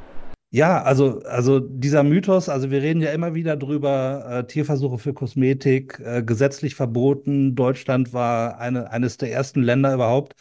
Ja, 0.51 0.81
also, 0.81 1.21
also 1.25 1.59
dieser 1.59 2.03
Mythos, 2.03 2.49
also 2.49 2.69
wir 2.69 2.81
reden 2.81 3.01
ja 3.01 3.11
immer 3.11 3.33
wieder 3.33 3.55
drüber, 3.55 4.25
äh, 4.29 4.43
Tierversuche 4.47 4.97
für 4.97 5.13
Kosmetik, 5.13 5.99
äh, 6.03 6.23
gesetzlich 6.23 6.75
verboten. 6.75 7.55
Deutschland 7.55 8.11
war 8.13 8.59
eine, 8.59 8.91
eines 8.91 9.17
der 9.17 9.31
ersten 9.31 9.61
Länder 9.61 9.93
überhaupt, 9.93 10.33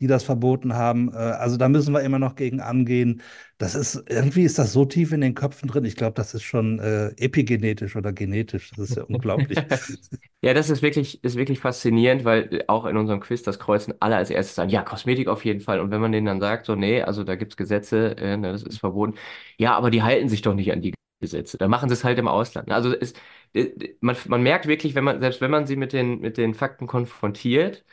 die 0.00 0.06
das 0.06 0.24
verboten 0.24 0.74
haben. 0.74 1.12
Äh, 1.12 1.16
also 1.16 1.56
da 1.56 1.68
müssen 1.68 1.92
wir 1.94 2.02
immer 2.02 2.18
noch 2.18 2.34
gegen 2.36 2.60
angehen. 2.60 3.22
Das 3.58 3.74
ist, 3.74 4.02
irgendwie 4.08 4.42
ist 4.44 4.58
das 4.58 4.72
so 4.72 4.84
tief 4.84 5.12
in 5.12 5.20
den 5.20 5.34
Köpfen 5.34 5.68
drin. 5.68 5.84
Ich 5.84 5.96
glaube, 5.96 6.14
das 6.14 6.34
ist 6.34 6.42
schon 6.42 6.78
äh, 6.78 7.08
epigenetisch 7.16 7.96
oder 7.96 8.12
genetisch. 8.12 8.70
Das 8.70 8.90
ist 8.90 8.96
ja 8.96 9.04
unglaublich. 9.04 9.58
Ja, 10.42 10.54
das 10.54 10.70
ist 10.70 10.82
wirklich, 10.82 11.22
ist 11.24 11.36
wirklich 11.36 11.58
faszinierend, 11.60 12.24
weil 12.24 12.62
auch 12.68 12.84
in 12.84 12.96
unserem 12.96 13.20
Quiz 13.20 13.42
das 13.42 13.58
kreuzen 13.58 13.94
alle 14.00 14.16
als 14.16 14.30
erstes 14.30 14.58
an, 14.58 14.68
ja, 14.68 14.82
Kosmetik 14.82 15.28
auf 15.28 15.44
jeden 15.44 15.60
Fall. 15.60 15.80
Und 15.80 15.90
wenn 15.90 16.00
man 16.00 16.12
denen 16.12 16.26
dann 16.26 16.40
sagt, 16.40 16.66
so, 16.66 16.74
nee, 16.76 17.02
also 17.02 17.24
da 17.24 17.34
gibt's 17.36 17.56
Gesetze, 17.56 18.16
äh, 18.16 18.36
ne, 18.36 18.52
das 18.52 18.62
ist 18.62 18.78
verboten. 18.78 19.14
Ja, 19.58 19.74
aber 19.76 19.90
die 19.90 20.02
halten 20.02 20.28
sich 20.28 20.42
doch 20.42 20.54
nicht 20.54 20.70
an 20.72 20.82
die 20.82 20.94
Gesetze. 21.20 21.58
Da 21.58 21.68
machen 21.68 21.88
sie 21.88 21.94
es 21.94 22.04
halt 22.04 22.18
im 22.18 22.28
Ausland. 22.28 22.70
Also 22.70 22.92
es, 22.94 23.14
äh, 23.54 23.96
man, 24.00 24.16
man 24.28 24.42
merkt 24.42 24.66
wirklich, 24.66 24.94
wenn 24.94 25.04
man, 25.04 25.20
selbst 25.20 25.40
wenn 25.40 25.50
man 25.50 25.66
sie 25.66 25.76
mit 25.76 25.92
den, 25.92 26.20
mit 26.20 26.36
den 26.36 26.54
Fakten 26.54 26.86
konfrontiert, 26.86 27.84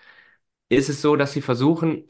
ist 0.70 0.90
es 0.90 1.02
so, 1.02 1.16
dass 1.16 1.34
sie 1.34 1.42
versuchen, 1.42 2.06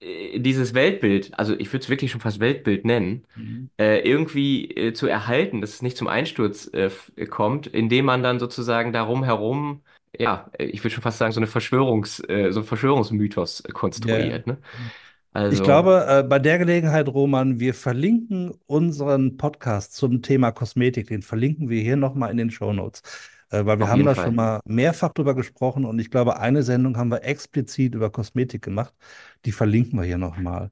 äh, 0.00 0.40
dieses 0.40 0.74
Weltbild, 0.74 1.38
also 1.38 1.54
ich 1.58 1.72
würde 1.72 1.82
es 1.84 1.90
wirklich 1.90 2.10
schon 2.10 2.20
fast 2.20 2.40
Weltbild 2.40 2.84
nennen, 2.84 3.26
Mhm. 3.36 3.70
äh, 3.78 4.00
irgendwie 4.08 4.70
äh, 4.76 4.92
zu 4.92 5.06
erhalten, 5.06 5.60
dass 5.60 5.70
es 5.74 5.82
nicht 5.82 5.96
zum 5.96 6.08
Einsturz 6.08 6.70
äh, 6.74 6.90
kommt, 7.26 7.66
indem 7.68 8.06
man 8.06 8.22
dann 8.22 8.38
sozusagen 8.40 8.92
darum 8.92 9.24
herum, 9.24 9.82
ja, 10.18 10.50
äh, 10.58 10.64
ich 10.66 10.82
würde 10.84 10.94
schon 10.94 11.02
fast 11.02 11.18
sagen, 11.18 11.32
so 11.32 11.40
eine 11.40 11.46
Verschwörungs, 11.46 12.20
äh, 12.28 12.52
so 12.52 12.60
ein 12.60 12.66
Verschwörungsmythos 12.66 13.64
konstruiert, 13.72 14.46
ne? 14.46 14.58
Also, 15.32 15.62
Ich 15.62 15.62
glaube, 15.62 16.26
bei 16.28 16.38
der 16.38 16.58
Gelegenheit, 16.58 17.08
Roman, 17.08 17.58
wir 17.60 17.74
verlinken 17.74 18.52
unseren 18.66 19.36
Podcast 19.36 19.94
zum 19.96 20.22
Thema 20.22 20.52
Kosmetik. 20.52 21.08
Den 21.08 21.22
verlinken 21.22 21.68
wir 21.68 21.82
hier 21.82 21.96
nochmal 21.96 22.30
in 22.30 22.36
den 22.36 22.50
Shownotes. 22.50 23.02
Äh, 23.50 23.66
weil 23.66 23.78
wir 23.78 23.86
Auf 23.86 23.90
haben 23.90 24.04
da 24.04 24.14
Fall. 24.14 24.24
schon 24.24 24.34
mal 24.34 24.60
mehrfach 24.64 25.12
drüber 25.12 25.34
gesprochen 25.34 25.84
und 25.84 25.98
ich 25.98 26.10
glaube, 26.10 26.38
eine 26.38 26.62
Sendung 26.62 26.96
haben 26.96 27.10
wir 27.10 27.24
explizit 27.24 27.94
über 27.94 28.10
Kosmetik 28.10 28.62
gemacht. 28.62 28.94
Die 29.44 29.52
verlinken 29.52 29.98
wir 29.98 30.04
hier 30.06 30.18
nochmal. 30.18 30.70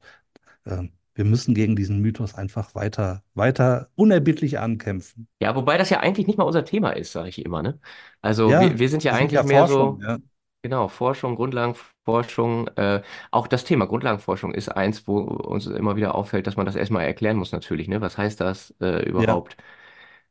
Ähm, 0.67 0.93
wir 1.15 1.25
müssen 1.25 1.55
gegen 1.55 1.77
diesen 1.77 2.01
Mythos 2.01 2.35
einfach 2.35 2.75
weiter, 2.75 3.25
weiter 3.35 3.91
unerbittlich 3.97 4.59
ankämpfen. 4.61 5.29
ja, 5.41 5.55
wobei 5.55 5.79
das 5.79 5.91
ja 5.91 6.01
eigentlich 6.01 6.27
nicht 6.27 6.39
mal 6.39 6.45
unser 6.45 6.65
Thema 6.65 6.91
ist, 6.93 7.13
sage 7.13 7.29
ich 7.29 7.45
immer, 7.45 7.63
ne? 7.63 7.81
Also 8.21 8.51
Ja, 8.51 8.59
wir, 8.59 8.79
wir 8.79 8.89
sind 8.89 9.05
ja 9.05 9.13
wir 9.13 9.19
sind 9.19 9.33
eigentlich 9.33 9.33
ja 9.33 9.43
mehr 9.43 9.67
Forschung, 9.67 9.99
so, 9.99 10.01
ja. 10.03 10.19
Genau, 10.63 10.89
Forschung, 10.89 11.37
Grundlagenforschung. 11.37 12.69
Äh, 12.77 13.03
auch 13.31 13.47
das 13.49 13.65
Thema 13.65 13.87
Grundlagenforschung 13.87 14.55
ist 14.55 14.69
eins, 14.71 15.07
wo 15.09 15.21
uns 15.21 15.67
immer 15.67 15.97
wieder 15.97 16.15
auffällt, 16.17 16.47
dass 16.49 16.57
man 16.57 16.67
das 16.67 16.77
erstmal 16.77 17.05
erklären 17.07 17.37
muss 17.37 17.53
natürlich. 17.53 17.89
Ne? 17.89 18.01
Was 18.01 18.19
heißt 18.19 18.41
das 18.41 18.75
äh, 18.81 19.09
überhaupt? 19.09 19.57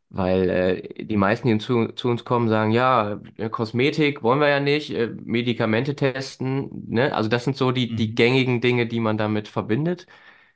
Weil 0.10 0.50
äh, 0.50 1.04
die 1.06 1.18
meisten, 1.18 1.50
die 1.50 1.58
zu, 1.58 1.90
zu 1.90 2.08
uns 2.10 2.24
kommen, 2.24 2.48
sagen, 2.48 2.72
ja, 2.72 3.20
äh, 3.38 3.50
Kosmetik 3.50 4.24
wollen 4.24 4.40
wir 4.40 4.48
ja 4.48 4.60
nicht, 4.62 4.92
äh, 4.92 5.08
Medikamente 5.26 5.96
testen. 5.96 6.70
Ne? 6.90 7.14
Also 7.14 7.30
das 7.30 7.44
sind 7.44 7.58
so 7.58 7.72
die, 7.74 7.94
die 7.96 8.14
Mhm. 8.14 8.16
gängigen 8.16 8.62
Dinge, 8.62 8.88
die 8.88 9.02
man 9.02 9.18
damit 9.18 9.50
verbindet, 9.50 10.08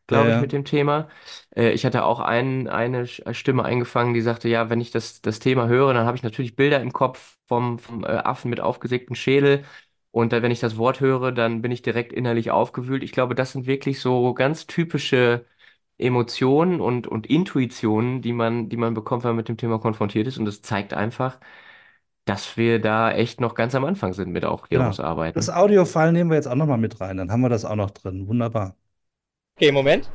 glaube 0.08 0.30
Ja, 0.30 0.30
ich, 0.30 0.40
ja. 0.40 0.42
mit 0.42 0.52
dem 0.54 0.66
Thema. 0.66 1.10
Äh, 1.56 1.72
ich 1.72 1.86
hatte 1.86 2.04
auch 2.06 2.20
ein, 2.20 2.68
eine 2.68 3.04
Sch- 3.06 3.34
Stimme 3.34 3.64
eingefangen, 3.66 4.14
die 4.14 4.22
sagte, 4.22 4.50
ja, 4.50 4.70
wenn 4.70 4.82
ich 4.82 4.92
das, 4.92 5.22
das 5.22 5.40
Thema 5.40 5.68
höre, 5.68 5.94
dann 5.94 6.06
habe 6.06 6.18
ich 6.18 6.24
natürlich 6.24 6.56
Bilder 6.56 6.82
im 6.82 6.94
Kopf 6.94 7.38
vom, 7.48 7.80
vom 7.80 8.04
äh, 8.04 8.08
Affen 8.08 8.50
mit 8.50 8.60
aufgesägtem 8.62 9.16
Schädel. 9.16 9.64
Und 10.12 10.34
dann, 10.34 10.44
wenn 10.44 10.52
ich 10.52 10.60
das 10.60 10.78
Wort 10.78 11.00
höre, 11.00 11.32
dann 11.32 11.62
bin 11.62 11.72
ich 11.72 11.82
direkt 11.82 12.12
innerlich 12.14 12.52
aufgewühlt. 12.52 13.04
Ich 13.04 13.12
glaube, 13.14 13.34
das 13.36 13.54
sind 13.54 13.66
wirklich 13.66 14.00
so 14.02 14.34
ganz 14.34 14.68
typische 14.68 15.46
Emotionen 16.02 16.82
und, 16.82 17.08
und 17.08 17.28
Intuitionen, 17.28 18.22
die 18.22 18.34
man, 18.34 18.70
die 18.70 18.78
man 18.78 18.94
bekommt, 18.94 19.24
wenn 19.24 19.30
man 19.32 19.38
mit 19.38 19.50
dem 19.50 19.58
Thema 19.58 19.80
konfrontiert 19.80 20.28
ist. 20.28 20.38
Und 20.38 20.46
das 20.46 20.62
zeigt 20.62 20.94
einfach, 20.94 21.40
dass 22.26 22.58
wir 22.58 22.80
da 22.82 23.12
echt 23.12 23.42
noch 23.42 23.56
ganz 23.56 23.76
am 23.76 23.86
Anfang 23.86 24.14
sind 24.14 24.32
mit 24.32 24.44
Genau. 24.44 24.52
Aufklärungsarbeiten. 24.52 25.34
Das 25.34 25.50
Audiofile 25.50 26.14
nehmen 26.14 26.30
wir 26.30 26.36
jetzt 26.38 26.48
auch 26.48 26.56
nochmal 26.56 26.78
mit 26.78 27.00
rein. 27.02 27.18
Dann 27.18 27.32
haben 27.32 27.42
wir 27.42 27.50
das 27.50 27.66
auch 27.66 27.76
noch 27.76 27.92
drin. 27.92 28.28
Wunderbar. 28.28 28.76
Okay, 29.58 29.72
Moment. 29.72 30.10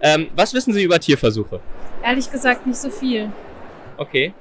Ähm, 0.00 0.30
was 0.34 0.54
wissen 0.54 0.72
Sie 0.72 0.84
über 0.84 1.00
Tierversuche? 1.00 1.60
Ehrlich 2.02 2.30
gesagt 2.30 2.66
nicht 2.66 2.78
so 2.78 2.90
viel. 2.90 3.32
Okay. 3.98 4.34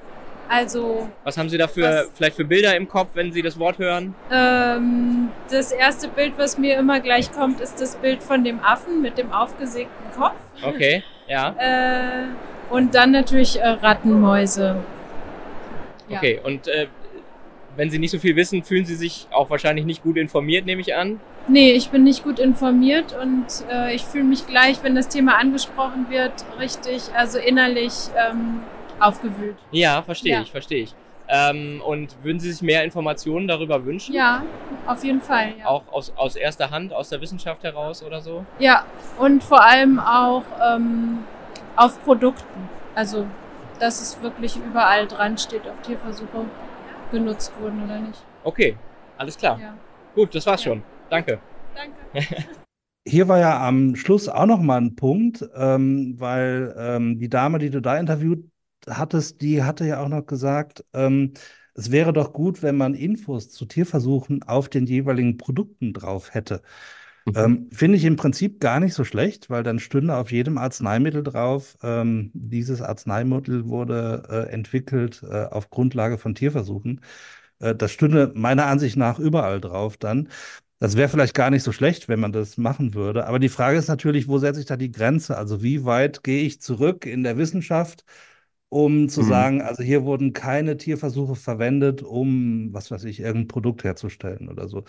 Also 0.53 1.09
Was 1.23 1.35
haben 1.37 1.49
Sie 1.49 1.57
da 1.57 1.67
für, 1.67 1.81
Was- 1.81 2.11
vielleicht 2.13 2.35
für 2.35 2.45
Bilder 2.45 2.75
im 2.75 2.87
Kopf, 2.87 3.09
wenn 3.15 3.31
Sie 3.31 3.41
das 3.41 3.57
Wort 3.57 3.79
hören? 3.79 4.13
ähm, 4.31 5.29
das 5.49 5.71
erste 5.71 6.07
Bild, 6.09 6.33
was 6.37 6.59
mir 6.59 6.77
immer 6.77 6.99
gleich 6.99 7.31
kommt, 7.31 7.59
ist 7.59 7.81
das 7.81 7.95
Bild 7.95 8.21
von 8.21 8.43
dem 8.43 8.59
Affen 8.63 9.01
mit 9.01 9.17
dem 9.17 9.31
aufgesägten 9.31 10.11
Kopf. 10.15 10.35
Okay, 10.63 11.03
ja. 11.27 11.55
Äh, 11.57 12.27
und 12.69 12.93
dann 12.93 13.11
natürlich 13.11 13.59
äh, 13.59 13.67
Rattenmäuse. 13.67 14.75
Ja. 16.07 16.17
Okay, 16.19 16.39
und 16.43 16.67
äh, 16.67 16.85
wenn 17.75 17.89
Sie 17.89 17.97
nicht 17.97 18.11
so 18.11 18.19
viel 18.19 18.35
wissen, 18.35 18.61
fühlen 18.63 18.85
Sie 18.85 18.95
sich 18.95 19.27
auch 19.31 19.49
wahrscheinlich 19.49 19.85
nicht 19.85 20.03
gut 20.03 20.17
informiert, 20.17 20.67
nehme 20.67 20.81
ich 20.81 20.93
an. 20.95 21.19
Nee, 21.47 21.71
ich 21.71 21.89
bin 21.89 22.03
nicht 22.03 22.23
gut 22.23 22.37
informiert 22.37 23.15
und 23.19 23.45
äh, 23.71 23.95
ich 23.95 24.03
fühle 24.03 24.25
mich 24.25 24.45
gleich, 24.45 24.83
wenn 24.83 24.93
das 24.93 25.07
Thema 25.07 25.37
angesprochen 25.39 26.05
wird, 26.09 26.31
richtig, 26.59 27.01
also 27.17 27.39
innerlich 27.39 27.93
ähm, 28.15 28.61
aufgewühlt. 28.99 29.57
Ja, 29.71 30.01
verstehe 30.01 30.33
Ja. 30.33 30.41
ich, 30.41 30.51
verstehe 30.51 30.83
ich. 30.83 30.95
Ähm, 31.29 31.81
und 31.85 32.15
würden 32.23 32.39
Sie 32.39 32.51
sich 32.51 32.61
mehr 32.61 32.83
Informationen 32.83 33.47
darüber 33.47 33.85
wünschen? 33.85 34.13
Ja, 34.13 34.43
auf 34.85 35.03
jeden 35.03 35.21
Fall. 35.21 35.53
Ja. 35.57 35.67
Auch 35.67 35.83
aus, 35.91 36.11
aus 36.17 36.35
erster 36.35 36.69
Hand, 36.69 36.93
aus 36.93 37.09
der 37.09 37.21
Wissenschaft 37.21 37.63
heraus 37.63 38.03
oder 38.03 38.21
so? 38.21 38.45
Ja, 38.59 38.85
und 39.17 39.41
vor 39.43 39.63
allem 39.63 39.99
auch 39.99 40.43
ähm, 40.61 41.19
auf 41.75 42.01
Produkten. 42.03 42.69
Also, 42.93 43.25
dass 43.79 44.01
es 44.01 44.21
wirklich 44.21 44.57
überall 44.57 45.07
dran 45.07 45.37
steht, 45.37 45.65
ob 45.65 45.81
Tierversuche 45.83 46.45
genutzt 47.11 47.53
wurden 47.59 47.83
oder 47.83 47.99
nicht. 47.99 48.21
Okay, 48.43 48.75
alles 49.17 49.37
klar. 49.37 49.59
Ja. 49.59 49.73
Gut, 50.15 50.35
das 50.35 50.45
war's 50.45 50.63
Ja. 50.65 50.71
schon. 50.73 50.83
Danke. 51.09 51.39
Danke. 51.73 51.95
Hier 53.07 53.27
war 53.27 53.39
ja 53.39 53.65
am 53.67 53.95
Schluss 53.95 54.29
auch 54.29 54.45
noch 54.45 54.59
mal 54.61 54.79
ein 54.79 54.95
Punkt, 54.95 55.43
ähm, 55.55 56.15
weil 56.19 56.73
ähm, 56.77 57.19
die 57.19 57.29
Dame, 57.29 57.59
die 57.59 57.69
du 57.69 57.81
da 57.81 57.97
interviewt 57.97 58.45
hattest, 58.89 59.41
die 59.41 59.63
hatte 59.63 59.85
ja 59.85 60.01
auch 60.03 60.09
noch 60.09 60.25
gesagt, 60.25 60.85
ähm, 60.93 61.33
es 61.75 61.91
wäre 61.91 62.13
doch 62.13 62.33
gut, 62.33 62.61
wenn 62.61 62.77
man 62.77 62.93
Infos 62.93 63.49
zu 63.49 63.65
Tierversuchen 63.65 64.43
auf 64.43 64.69
den 64.69 64.85
jeweiligen 64.85 65.37
Produkten 65.37 65.93
drauf 65.93 66.33
hätte. 66.33 66.61
Mhm. 67.25 67.33
Ähm, 67.35 67.69
finde 67.71 67.97
ich 67.97 68.05
im 68.05 68.15
Prinzip 68.17 68.59
gar 68.59 68.79
nicht 68.79 68.93
so 68.93 69.03
schlecht, 69.05 69.49
weil 69.49 69.63
dann 69.63 69.79
stünde 69.79 70.15
auf 70.15 70.31
jedem 70.31 70.57
Arzneimittel 70.57 71.23
drauf, 71.23 71.77
ähm, 71.81 72.31
dieses 72.33 72.81
Arzneimittel 72.81 73.67
wurde 73.67 74.23
äh, 74.29 74.51
entwickelt 74.51 75.23
äh, 75.23 75.45
auf 75.45 75.69
Grundlage 75.69 76.17
von 76.17 76.35
Tierversuchen. 76.35 77.01
Äh, 77.59 77.75
das 77.75 77.91
stünde 77.91 78.31
meiner 78.35 78.65
Ansicht 78.67 78.97
nach 78.97 79.19
überall 79.19 79.61
drauf 79.61 79.97
dann. 79.97 80.29
Das 80.79 80.97
wäre 80.97 81.07
vielleicht 81.09 81.33
gar 81.33 81.49
nicht 81.49 81.63
so 81.63 81.71
schlecht, 81.71 82.09
wenn 82.09 82.19
man 82.19 82.33
das 82.33 82.57
machen 82.57 82.93
würde. 82.93 83.25
Aber 83.27 83.39
die 83.39 83.49
Frage 83.49 83.77
ist 83.77 83.87
natürlich, 83.87 84.27
wo 84.27 84.37
setze 84.37 84.59
ich 84.59 84.65
da 84.65 84.75
die 84.75 84.91
Grenze? 84.91 85.37
Also 85.37 85.63
wie 85.63 85.85
weit 85.85 86.23
gehe 86.23 86.43
ich 86.43 86.61
zurück 86.61 87.05
in 87.05 87.23
der 87.23 87.37
Wissenschaft, 87.37 88.03
um 88.73 89.09
zu 89.09 89.21
Mhm. 89.21 89.23
sagen, 89.23 89.61
also 89.61 89.83
hier 89.83 90.03
wurden 90.03 90.33
keine 90.33 90.77
Tierversuche 90.77 91.35
verwendet, 91.35 92.01
um, 92.03 92.73
was 92.73 92.91
weiß 92.91 93.03
ich, 93.05 93.19
irgendein 93.19 93.47
Produkt 93.47 93.83
herzustellen 93.83 94.49
oder 94.49 94.67
so. 94.67 94.83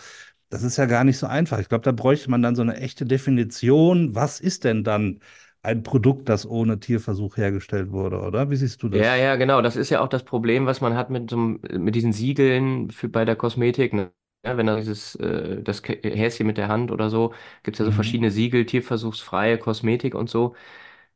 Das 0.50 0.62
ist 0.64 0.76
ja 0.78 0.86
gar 0.86 1.04
nicht 1.04 1.18
so 1.18 1.26
einfach. 1.26 1.58
Ich 1.60 1.68
glaube, 1.68 1.84
da 1.84 1.92
bräuchte 1.92 2.30
man 2.30 2.42
dann 2.42 2.56
so 2.56 2.62
eine 2.62 2.76
echte 2.78 3.06
Definition. 3.06 4.14
Was 4.14 4.40
ist 4.40 4.64
denn 4.64 4.84
dann 4.84 5.20
ein 5.62 5.82
Produkt, 5.82 6.28
das 6.30 6.46
ohne 6.46 6.80
Tierversuch 6.80 7.36
hergestellt 7.38 7.90
wurde, 7.92 8.20
oder? 8.22 8.50
Wie 8.50 8.56
siehst 8.56 8.82
du 8.84 8.88
das? 8.90 9.08
Ja, 9.08 9.16
ja, 9.16 9.36
genau. 9.36 9.60
Das 9.62 9.76
ist 9.76 9.90
ja 9.90 10.00
auch 10.00 10.08
das 10.08 10.24
Problem, 10.24 10.66
was 10.66 10.80
man 10.80 10.94
hat 10.94 11.10
mit 11.10 11.30
so 11.30 11.36
mit 11.36 11.94
diesen 11.94 12.12
Siegeln 12.12 12.90
für, 12.90 13.08
bei 13.08 13.24
der 13.24 13.34
Kosmetik. 13.34 13.92
Ne? 13.92 14.12
Ja, 14.44 14.56
wenn 14.56 14.66
da 14.66 14.76
dieses, 14.76 15.16
äh, 15.16 15.62
das 15.62 15.82
Häschen 15.82 16.46
mit 16.46 16.58
der 16.58 16.68
Hand 16.68 16.90
oder 16.92 17.10
so, 17.10 17.32
gibt 17.62 17.74
es 17.76 17.78
ja 17.80 17.84
so 17.86 17.90
Mhm. 17.90 17.90
verschiedene 17.90 18.30
Siegel, 18.30 18.66
tierversuchsfreie 18.66 19.58
Kosmetik 19.58 20.14
und 20.14 20.28
so. 20.30 20.54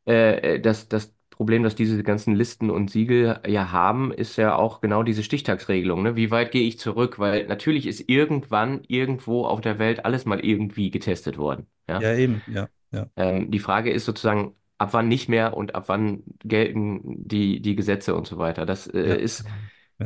Äh, 0.07 0.57
äh, 0.57 0.61
das, 0.61 0.89
das 0.89 1.15
Problem, 1.39 1.63
das 1.65 1.77
diese 1.77 2.03
ganzen 2.05 2.37
Listen 2.37 2.71
und 2.71 2.91
Siegel 2.91 3.41
ja 3.49 3.73
haben, 3.73 4.13
ist 4.13 4.37
ja 4.37 4.57
auch 4.57 4.83
genau 4.83 5.05
diese 5.05 5.23
Stichtagsregelung. 5.25 6.03
Ne? 6.03 6.17
Wie 6.17 6.31
weit 6.33 6.53
gehe 6.53 6.69
ich 6.69 6.79
zurück? 6.81 7.19
Weil 7.19 7.47
natürlich 7.49 7.87
ist 7.89 8.09
irgendwann 8.11 8.83
irgendwo 8.89 9.47
auf 9.47 9.63
der 9.63 9.79
Welt 9.81 10.05
alles 10.05 10.27
mal 10.27 10.41
irgendwie 10.45 10.91
getestet 10.91 11.39
worden. 11.39 11.67
Ja? 11.89 12.01
Ja, 12.03 12.15
eben, 12.15 12.43
ja, 12.47 12.69
ja. 12.91 13.11
Ähm, 13.17 13.51
die 13.51 13.59
Frage 13.59 13.91
ist 13.93 14.05
sozusagen, 14.05 14.55
ab 14.79 14.91
wann 14.93 15.09
nicht 15.09 15.29
mehr 15.29 15.57
und 15.57 15.75
ab 15.75 15.85
wann 15.89 16.23
gelten 16.45 17.01
die, 17.27 17.61
die 17.61 17.75
Gesetze 17.77 18.15
und 18.15 18.27
so 18.29 18.39
weiter. 18.39 18.65
Das 18.67 18.87
äh, 18.87 19.01
Ja. 19.09 19.15
ist, 19.17 19.45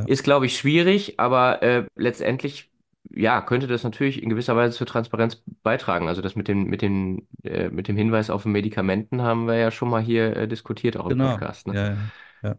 ist, 0.06 0.24
glaube 0.24 0.46
ich, 0.46 0.58
schwierig, 0.58 1.20
aber 1.20 1.62
äh, 1.62 1.86
letztendlich, 1.96 2.71
ja, 3.10 3.40
könnte 3.42 3.66
das 3.66 3.82
natürlich 3.84 4.22
in 4.22 4.30
gewisser 4.30 4.56
Weise 4.56 4.76
zur 4.76 4.86
Transparenz 4.86 5.42
beitragen. 5.62 6.08
Also 6.08 6.22
das 6.22 6.36
mit 6.36 6.48
dem, 6.48 6.64
mit 6.64 6.82
dem, 6.82 7.26
äh, 7.42 7.68
mit 7.68 7.88
dem 7.88 7.96
Hinweis 7.96 8.30
auf 8.30 8.44
Medikamenten 8.44 9.22
haben 9.22 9.46
wir 9.46 9.56
ja 9.56 9.70
schon 9.70 9.90
mal 9.90 10.02
hier 10.02 10.36
äh, 10.36 10.48
diskutiert, 10.48 10.96
auch 10.96 11.06
im 11.06 11.18
Genau. 11.18 11.32
Podcast. 11.32 11.66
Ne? 11.66 11.74
Ja, 11.74 11.88
ja, 11.88 11.96
ja. 12.42 12.58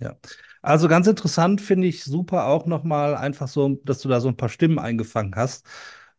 Ja. 0.00 0.16
Also 0.62 0.88
ganz 0.88 1.06
interessant 1.06 1.60
finde 1.60 1.86
ich 1.86 2.04
super 2.04 2.46
auch 2.46 2.66
nochmal 2.66 3.16
einfach 3.16 3.48
so, 3.48 3.80
dass 3.84 4.00
du 4.00 4.08
da 4.08 4.20
so 4.20 4.28
ein 4.28 4.36
paar 4.36 4.48
Stimmen 4.48 4.78
eingefangen 4.78 5.34
hast, 5.36 5.66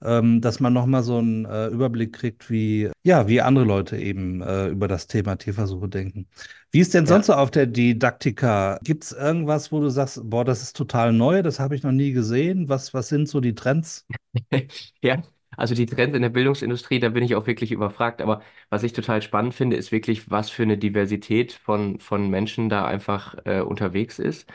ähm, 0.04 0.42
dass 0.42 0.60
man 0.60 0.74
nochmal 0.74 1.04
so 1.04 1.18
einen 1.18 1.46
äh, 1.46 1.68
Überblick 1.68 2.14
kriegt, 2.14 2.50
wie, 2.50 2.90
ja, 3.04 3.28
wie 3.28 3.42
andere 3.42 3.66
Leute 3.66 3.98
eben 3.98 4.42
äh, 4.42 4.68
über 4.68 4.88
das 4.88 5.08
Thema 5.08 5.36
Tierversuche 5.38 5.90
denken. 5.90 6.28
Wie 6.72 6.80
ist 6.80 6.94
denn 6.94 7.06
Ja. 7.06 7.08
sonst 7.08 7.28
so 7.28 7.34
auf 7.34 7.52
der 7.52 7.66
Didaktika? 7.68 8.80
Gibt 8.84 9.04
es 9.06 9.12
irgendwas, 9.12 9.72
wo 9.72 9.80
du 9.82 9.90
sagst, 9.90 10.22
boah, 10.30 10.46
das 10.46 10.62
ist 10.62 10.76
total 10.76 11.14
neu, 11.14 11.42
das 11.44 11.60
habe 11.60 11.76
ich 11.76 11.84
noch 11.84 11.92
nie 11.92 12.12
gesehen? 12.14 12.70
Was, 12.70 12.94
was 12.94 13.10
sind 13.10 13.28
so 13.28 13.40
die 13.42 13.56
Trends? 13.56 14.06
Ja, 15.02 15.24
also 15.58 15.76
die 15.76 15.86
Trends 15.86 16.16
in 16.16 16.22
der 16.22 16.30
Bildungsindustrie, 16.30 17.00
da 17.00 17.10
bin 17.10 17.24
ich 17.24 17.36
auch 17.36 17.48
wirklich 17.48 17.72
überfragt. 17.72 18.22
Aber 18.22 18.42
was 18.70 18.84
ich 18.84 18.94
total 18.94 19.22
spannend 19.22 19.54
finde, 19.54 19.76
ist 19.76 19.92
wirklich, 19.92 20.30
was 20.30 20.50
für 20.50 20.64
eine 20.64 20.78
Diversität 20.78 21.52
von, 21.54 22.00
von 22.00 22.30
Menschen 22.30 22.70
da 22.70 22.86
einfach 22.86 23.36
äh, 23.46 23.62
unterwegs 23.62 24.20
ist, 24.20 24.50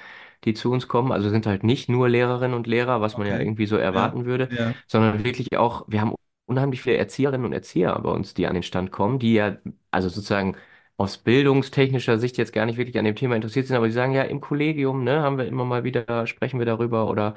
die 0.44 0.54
zu 0.54 0.70
uns 0.72 0.88
kommen. 0.88 1.12
Also 1.12 1.30
sind 1.30 1.46
halt 1.46 1.64
nicht 1.64 1.88
nur 1.88 2.08
Lehrerinnen 2.08 2.54
und 2.56 2.66
Lehrer, 2.66 3.00
was 3.00 3.16
man 3.16 3.26
ja 3.26 3.38
Okay. 3.38 3.38
irgendwie 3.38 3.66
so 3.66 3.76
Ja, 3.90 4.12
erwarten 4.12 4.24
würde, 4.26 4.50
ja, 4.50 4.82
sondern 4.86 5.24
wirklich 5.24 5.56
auch, 5.58 5.84
wir 5.88 6.00
haben 6.00 6.14
unheimlich 6.46 6.82
viele 6.82 6.96
Erzieherinnen 6.96 7.46
und 7.46 7.52
Erzieher 7.52 7.98
bei 8.00 8.10
uns, 8.10 8.34
die 8.34 8.46
an 8.46 8.54
den 8.54 8.62
Stand 8.62 8.90
kommen, 8.92 9.18
die 9.18 9.34
ja, 9.34 9.56
also 9.90 10.08
sozusagen 10.08 10.56
aus 10.96 11.18
bildungstechnischer 11.18 12.18
Sicht 12.18 12.36
jetzt 12.38 12.52
gar 12.52 12.66
nicht 12.66 12.76
wirklich 12.78 12.98
an 12.98 13.04
dem 13.04 13.16
Thema 13.16 13.34
interessiert 13.36 13.66
sind, 13.66 13.76
aber 13.76 13.86
die 13.86 13.92
sagen 13.92 14.12
ja, 14.12 14.22
im 14.22 14.40
Kollegium, 14.40 15.02
ne, 15.04 15.20
haben 15.22 15.38
wir 15.38 15.46
immer 15.46 15.64
mal 15.64 15.82
wieder, 15.84 16.26
sprechen 16.26 16.58
wir 16.60 16.66
darüber 16.66 17.08
oder 17.10 17.34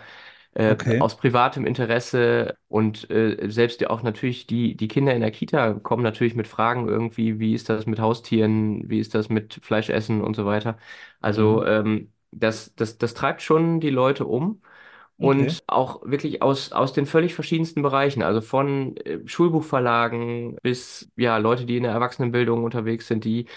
äh, 0.54 0.76
okay. 0.76 0.98
aus 0.98 1.18
privatem 1.18 1.66
Interesse 1.66 2.58
und 2.68 3.10
äh, 3.12 3.50
selbst 3.50 3.82
ja 3.82 3.90
auch 3.90 4.02
natürlich 4.04 4.48
die, 4.48 4.76
die 4.76 4.88
Kinder 4.88 5.14
in 5.14 5.22
der 5.22 5.32
Kita 5.32 5.74
kommen 5.76 6.04
natürlich 6.04 6.36
mit 6.36 6.48
Fragen 6.48 6.88
irgendwie, 6.88 7.40
wie 7.40 7.54
ist 7.54 7.70
das 7.70 7.86
mit 7.86 8.00
Haustieren, 8.00 8.90
wie 8.90 9.00
ist 9.00 9.14
das 9.16 9.30
mit 9.30 9.60
Fleischessen 9.64 10.22
und 10.22 10.36
so 10.36 10.46
weiter. 10.46 10.78
Also 11.22 11.64
Mhm. 11.64 11.66
ähm, 11.66 12.12
das, 12.32 12.74
das, 12.76 12.98
das 12.98 13.14
treibt 13.14 13.42
schon 13.42 13.80
die 13.80 13.90
Leute 13.90 14.26
um 14.26 14.62
Okay. 15.20 15.58
und 15.58 15.64
auch 15.68 16.02
wirklich 16.06 16.42
aus, 16.44 16.72
aus 16.74 16.94
den 16.94 17.06
völlig 17.08 17.34
verschiedensten 17.36 17.82
Bereichen, 17.82 18.24
also 18.24 18.42
von 18.42 18.98
äh, 18.98 19.20
Schulbuchverlagen 19.28 20.58
bis 20.64 21.12
ja 21.18 21.38
Leute, 21.38 21.66
die 21.66 21.78
in 21.78 21.84
der 21.84 21.94
Erwachsenenbildung 21.94 22.64
unterwegs 22.64 23.08
sind, 23.08 23.26
die 23.26 23.48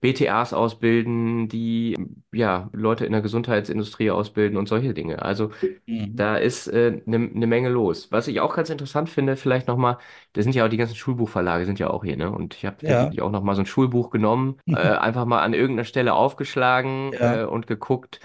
BTAs 0.00 0.52
ausbilden, 0.52 1.48
die 1.48 1.96
ja 2.32 2.70
Leute 2.72 3.06
in 3.06 3.12
der 3.12 3.22
Gesundheitsindustrie 3.22 4.10
ausbilden 4.10 4.56
und 4.58 4.68
solche 4.68 4.94
Dinge. 4.94 5.22
Also 5.22 5.50
Mhm. 5.86 6.14
da 6.16 6.36
ist 6.36 6.68
eine 6.72 6.78
äh, 6.98 7.02
ne 7.06 7.18
ne 7.18 7.46
Menge 7.46 7.68
los. 7.68 8.10
Was 8.12 8.28
ich 8.28 8.40
auch 8.40 8.54
ganz 8.56 8.70
interessant 8.70 9.08
finde, 9.10 9.36
vielleicht 9.36 9.68
nochmal, 9.68 9.98
da 10.32 10.42
sind 10.42 10.54
ja 10.54 10.64
auch 10.64 10.68
die 10.68 10.76
ganzen 10.76 10.96
Schulbuchverlage 10.96 11.66
sind 11.66 11.78
ja 11.78 11.90
auch 11.90 12.04
hier, 12.04 12.16
ne? 12.16 12.30
Und 12.32 12.54
ich 12.54 12.64
habe 12.66 12.78
Ja. 12.82 13.10
auch 13.20 13.30
nochmal 13.30 13.54
so 13.56 13.62
ein 13.62 13.66
Schulbuch 13.66 14.10
genommen, 14.10 14.58
äh, 14.72 14.78
einfach 14.78 15.24
mal 15.26 15.42
an 15.42 15.54
irgendeiner 15.54 15.84
Stelle 15.84 16.14
aufgeschlagen 16.14 17.12
Ja. 17.12 17.42
äh, 17.42 17.44
und 17.44 17.66
geguckt. 17.66 18.20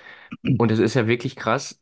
Und 0.58 0.72
es 0.72 0.80
ist 0.80 0.94
ja 0.96 1.08
wirklich 1.08 1.36
krass, 1.36 1.82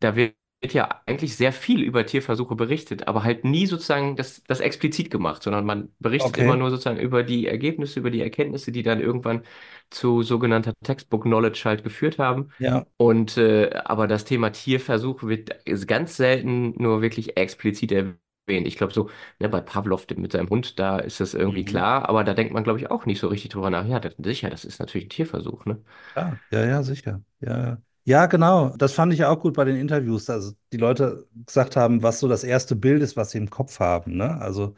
da 0.00 0.16
wird 0.16 0.34
ja 0.74 1.02
eigentlich 1.06 1.36
sehr 1.36 1.52
viel 1.52 1.82
über 1.82 2.06
Tierversuche 2.06 2.54
berichtet, 2.54 3.08
aber 3.08 3.24
halt 3.24 3.44
nie 3.44 3.66
sozusagen 3.66 4.14
das, 4.16 4.42
das 4.44 4.60
explizit 4.60 5.10
gemacht, 5.10 5.42
sondern 5.42 5.64
man 5.66 5.92
berichtet 5.98 6.36
immer 6.36 6.54
Okay. 6.54 6.56
nur 6.56 6.70
sozusagen 6.70 6.98
über 7.00 7.24
die 7.24 7.46
Ergebnisse, 7.48 7.98
über 8.00 8.10
die 8.10 8.20
Erkenntnisse, 8.22 8.70
die 8.72 8.82
dann 8.84 9.00
irgendwann 9.00 9.42
zu 9.90 10.22
sogenannter 10.22 10.72
Textbook 10.84 11.22
Knowledge 11.24 11.62
halt 11.64 11.82
geführt 11.84 12.18
haben. 12.18 12.50
Ja. 12.58 12.84
Und 12.96 13.36
äh, 13.36 13.70
aber 13.84 14.06
das 14.06 14.24
Thema 14.24 14.50
Tierversuch 14.52 15.22
wird 15.24 15.50
ganz 15.88 16.16
selten 16.16 16.74
nur 16.80 17.02
wirklich 17.02 17.36
explizit 17.36 17.90
erwähnt. 17.92 18.18
Ich 18.66 18.76
glaube 18.76 18.92
so, 18.92 19.10
ne, 19.40 19.48
bei 19.48 19.60
Pavlov 19.60 20.06
mit 20.16 20.32
seinem 20.32 20.48
Hund, 20.50 20.78
da 20.78 20.98
ist 20.98 21.18
das 21.20 21.34
irgendwie 21.34 21.64
Mhm. 21.64 21.64
klar, 21.64 22.08
aber 22.08 22.22
da 22.24 22.34
denkt 22.34 22.52
man, 22.52 22.62
glaube 22.64 22.78
ich, 22.78 22.90
auch 22.90 23.06
nicht 23.06 23.18
so 23.20 23.28
richtig 23.28 23.50
drüber 23.50 23.70
nach. 23.70 23.86
Ja, 23.86 23.98
das, 24.00 24.14
sicher, 24.22 24.50
das 24.50 24.64
ist 24.64 24.78
natürlich 24.78 25.06
ein 25.06 25.10
Tierversuch, 25.10 25.64
ne? 25.64 25.82
Ja, 26.16 26.40
ja, 26.50 26.64
ja, 26.66 26.82
sicher. 26.82 27.22
Ja, 27.40 27.58
ja. 27.58 27.82
Ja, 28.04 28.26
genau. 28.26 28.70
Das 28.76 28.92
fand 28.94 29.12
ich 29.12 29.20
ja 29.20 29.28
auch 29.30 29.38
gut 29.38 29.54
bei 29.54 29.64
den 29.64 29.76
Interviews. 29.76 30.28
Also 30.28 30.52
die 30.72 30.76
Leute 30.76 31.28
gesagt 31.46 31.76
haben, 31.76 32.02
was 32.02 32.18
so 32.18 32.26
das 32.28 32.42
erste 32.42 32.74
Bild 32.74 33.00
ist, 33.02 33.16
was 33.16 33.30
sie 33.30 33.38
im 33.38 33.48
Kopf 33.50 33.78
haben. 33.78 34.16
Ne? 34.16 34.40
Also 34.40 34.74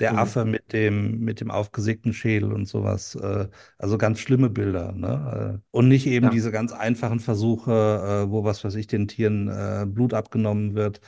der 0.00 0.16
Mhm. 0.16 0.18
Affe 0.18 0.44
mit 0.44 0.72
dem, 0.72 1.20
mit 1.20 1.40
dem 1.40 1.50
aufgesägten 1.50 2.12
Schädel 2.12 2.52
und 2.52 2.66
sowas. 2.66 3.14
Äh, 3.16 3.48
also 3.78 3.98
ganz 3.98 4.20
schlimme 4.20 4.50
Bilder. 4.50 4.92
Ne? 4.92 5.60
Äh, 5.62 5.66
und 5.76 5.88
nicht 5.88 6.06
eben 6.06 6.28
Ja. 6.28 6.30
diese 6.30 6.52
ganz 6.52 6.72
einfachen 6.72 7.20
Versuche, 7.20 7.72
äh, 8.28 8.30
wo 8.30 8.44
was 8.44 8.64
weiß 8.64 8.74
ich, 8.76 8.86
den 8.88 9.08
Tieren 9.08 9.92
Blut 9.94 10.14
abgenommen 10.14 10.74
wird. 10.76 11.00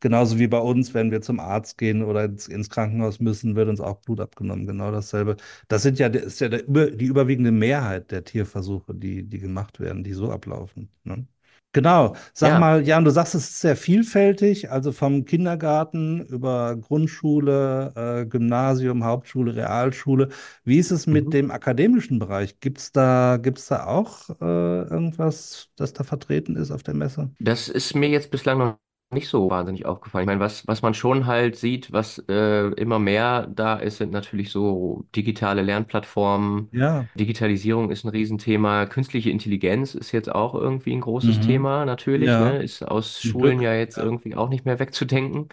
Genauso 0.00 0.38
wie 0.38 0.46
bei 0.48 0.58
uns, 0.58 0.94
wenn 0.94 1.10
wir 1.10 1.20
zum 1.22 1.40
Arzt 1.40 1.78
gehen 1.78 2.02
oder 2.02 2.24
ins, 2.24 2.48
ins 2.48 2.70
Krankenhaus 2.70 3.20
müssen, 3.20 3.54
wird 3.56 3.68
uns 3.68 3.80
auch 3.80 3.98
Blut 4.00 4.20
abgenommen. 4.20 4.66
Genau 4.66 4.90
dasselbe. 4.92 5.36
Das 5.68 5.82
sind 5.82 5.98
ja, 5.98 6.08
ist 6.08 6.40
ja 6.40 6.48
der, 6.48 6.62
die 6.90 7.04
überwiegende 7.06 7.52
Mehrheit 7.52 8.10
der 8.10 8.24
Tierversuche, 8.24 8.94
die, 8.94 9.22
die 9.24 9.38
gemacht 9.38 9.80
werden, 9.80 10.04
die 10.04 10.12
so 10.12 10.30
ablaufen. 10.32 10.90
Ne? 11.04 11.26
Genau. 11.72 12.16
Sag 12.34 12.52
Ja. 12.52 12.56
mal, 12.56 12.84
Jan, 12.84 13.04
du 13.04 13.10
sagst, 13.12 13.34
es 13.36 13.44
ist 13.50 13.60
sehr 13.60 13.76
vielfältig, 13.76 14.70
also 14.72 14.90
vom 14.90 15.24
Kindergarten 15.24 16.20
über 16.26 16.74
Grundschule, 16.76 17.92
äh, 18.24 18.26
Gymnasium, 18.26 19.04
Hauptschule, 19.04 19.54
Realschule. 19.54 20.30
Wie 20.64 20.78
ist 20.78 20.90
es 20.90 21.06
mit 21.06 21.26
Mhm. 21.26 21.32
dem 21.32 21.52
akademischen 21.52 22.18
Bereich? 22.18 22.58
Gibt's 22.58 22.90
da, 22.90 23.38
gibt's 23.40 23.68
da 23.68 23.86
auch 23.86 24.30
äh, 24.40 24.44
irgendwas, 24.44 25.70
das 25.76 25.92
da 25.92 26.02
vertreten 26.02 26.56
ist 26.56 26.72
auf 26.72 26.82
der 26.82 26.94
Messe? 26.94 27.30
Das 27.38 27.68
ist 27.68 27.94
mir 27.94 28.08
jetzt 28.08 28.30
bislang 28.30 28.58
noch 28.58 28.78
nicht 29.10 29.28
so 29.28 29.50
wahnsinnig 29.50 29.86
aufgefallen. 29.86 30.24
Ich 30.24 30.26
meine, 30.26 30.40
was, 30.40 30.66
was 30.66 30.82
man 30.82 30.94
schon 30.94 31.26
halt 31.26 31.56
sieht, 31.56 31.92
was 31.92 32.18
äh, 32.28 32.68
immer 32.74 32.98
mehr 32.98 33.46
da 33.48 33.76
ist, 33.76 33.98
sind 33.98 34.12
natürlich 34.12 34.50
so 34.50 35.04
digitale 35.16 35.62
Lernplattformen. 35.62 36.72
Ja. 36.72 37.08
Digitalisierung 37.14 37.90
ist 37.90 38.04
ein 38.04 38.08
Riesenthema. 38.10 38.86
Künstliche 38.86 39.30
Intelligenz 39.30 39.94
ist 39.94 40.12
jetzt 40.12 40.30
auch 40.32 40.54
irgendwie 40.54 40.92
ein 40.94 41.00
großes 41.00 41.40
Mhm. 41.40 41.40
Thema, 41.40 41.84
natürlich, 41.84 42.38
Ja, 42.38 42.38
ne? 42.38 42.62
Ist 42.62 42.82
aus 42.84 43.20
zum 43.22 43.34
Schulen 43.34 43.60
Glück. 43.60 43.60
ja 43.60 43.74
jetzt 43.74 43.96
Ja, 43.96 43.98
irgendwie 43.98 44.36
auch 44.36 44.48
nicht 44.48 44.64
mehr 44.64 44.78
wegzudenken, 44.78 45.48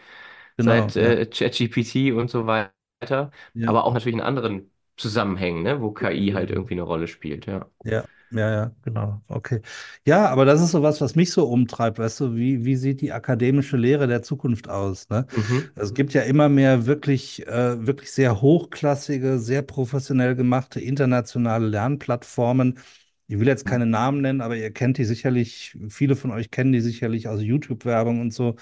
genau. 0.58 0.92
seit 0.92 0.96
äh, 0.96 1.26
ChatGPT 1.26 2.14
und 2.14 2.30
so 2.30 2.46
weiter. 2.48 3.32
Aber 3.66 3.86
auch 3.86 3.94
natürlich 3.94 4.16
in 4.16 4.22
anderen 4.22 4.72
Zusammenhängen, 4.98 5.64
ne? 5.64 5.82
Wo 5.82 5.92
KI 5.92 6.32
halt 6.34 6.52
irgendwie 6.52 6.74
eine 6.76 6.84
Rolle 6.84 7.08
spielt, 7.08 7.46
ja. 7.48 7.70
Ja, 7.84 8.08
ja, 8.32 8.52
ja, 8.52 8.72
genau. 8.84 9.22
Okay. 9.28 9.62
Ja, 10.06 10.28
aber 10.28 10.46
das 10.46 10.62
ist 10.62 10.72
so 10.72 10.84
was, 10.84 11.00
was 11.02 11.16
mich 11.16 11.32
so 11.32 11.48
umtreibt, 11.48 12.00
weißt 12.00 12.20
du, 12.20 12.36
wie, 12.36 12.66
wie 12.66 12.76
sieht 12.76 13.02
die 13.02 13.12
akademische 13.12 13.78
Lehre 13.78 14.08
der 14.08 14.22
Zukunft 14.22 14.70
aus, 14.70 15.10
ne? 15.10 15.26
Mhm. 15.36 15.70
Es 15.76 15.94
gibt 15.94 16.14
ja 16.14 16.24
immer 16.24 16.50
mehr 16.50 16.86
wirklich, 16.86 17.48
äh, 17.48 17.86
wirklich 17.86 18.12
sehr 18.12 18.42
hochklassige, 18.42 19.40
sehr 19.40 19.62
professionell 19.62 20.36
gemachte 20.36 20.80
internationale 20.80 21.68
Lernplattformen. 21.68 22.80
Ich 23.28 23.40
will 23.40 23.48
jetzt 23.48 23.66
keine 23.66 23.86
Namen 23.86 24.22
nennen, 24.22 24.42
aber 24.42 24.56
ihr 24.56 24.72
kennt 24.72 24.98
die 24.98 25.06
sicherlich, 25.06 25.78
viele 25.90 26.16
von 26.16 26.32
euch 26.32 26.50
kennen 26.52 26.72
die 26.72 26.82
sicherlich 26.82 27.28
aus 27.28 27.42
YouTube-Werbung 27.42 28.22
und 28.22 28.34
so. 28.34 28.56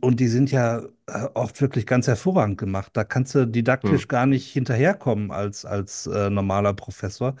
Und 0.00 0.18
die 0.18 0.26
sind 0.26 0.50
ja 0.50 0.82
äh, 1.06 1.28
oft 1.34 1.60
wirklich 1.60 1.86
ganz 1.86 2.08
hervorragend 2.08 2.58
gemacht. 2.58 2.90
Da 2.94 3.04
kannst 3.04 3.34
du 3.36 3.46
didaktisch 3.46 4.08
gar 4.08 4.26
nicht 4.26 4.52
hinterherkommen 4.52 5.30
als, 5.30 5.64
als 5.64 6.08
äh, 6.08 6.28
normaler 6.28 6.74
Professor. 6.74 7.36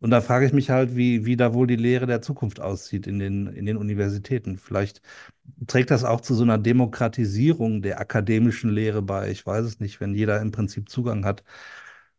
Und 0.00 0.10
da 0.10 0.20
frage 0.20 0.46
ich 0.46 0.52
mich 0.52 0.70
halt, 0.70 0.96
wie, 0.96 1.24
wie 1.26 1.36
da 1.36 1.54
wohl 1.54 1.66
die 1.66 1.76
Lehre 1.76 2.06
der 2.06 2.22
Zukunft 2.22 2.60
aussieht 2.60 3.06
in 3.06 3.18
den, 3.18 3.48
in 3.48 3.66
den 3.66 3.76
Universitäten. 3.76 4.56
Vielleicht 4.56 5.02
trägt 5.66 5.90
das 5.90 6.04
auch 6.04 6.20
zu 6.20 6.34
so 6.34 6.44
einer 6.44 6.58
Demokratisierung 6.58 7.82
der 7.82 8.00
akademischen 8.00 8.70
Lehre 8.70 9.02
bei. 9.02 9.30
Ich 9.30 9.46
weiß 9.46 9.64
es 9.66 9.80
nicht, 9.80 10.00
wenn 10.00 10.14
jeder 10.14 10.40
im 10.40 10.52
Prinzip 10.52 10.88
Zugang 10.90 11.24
hat 11.24 11.44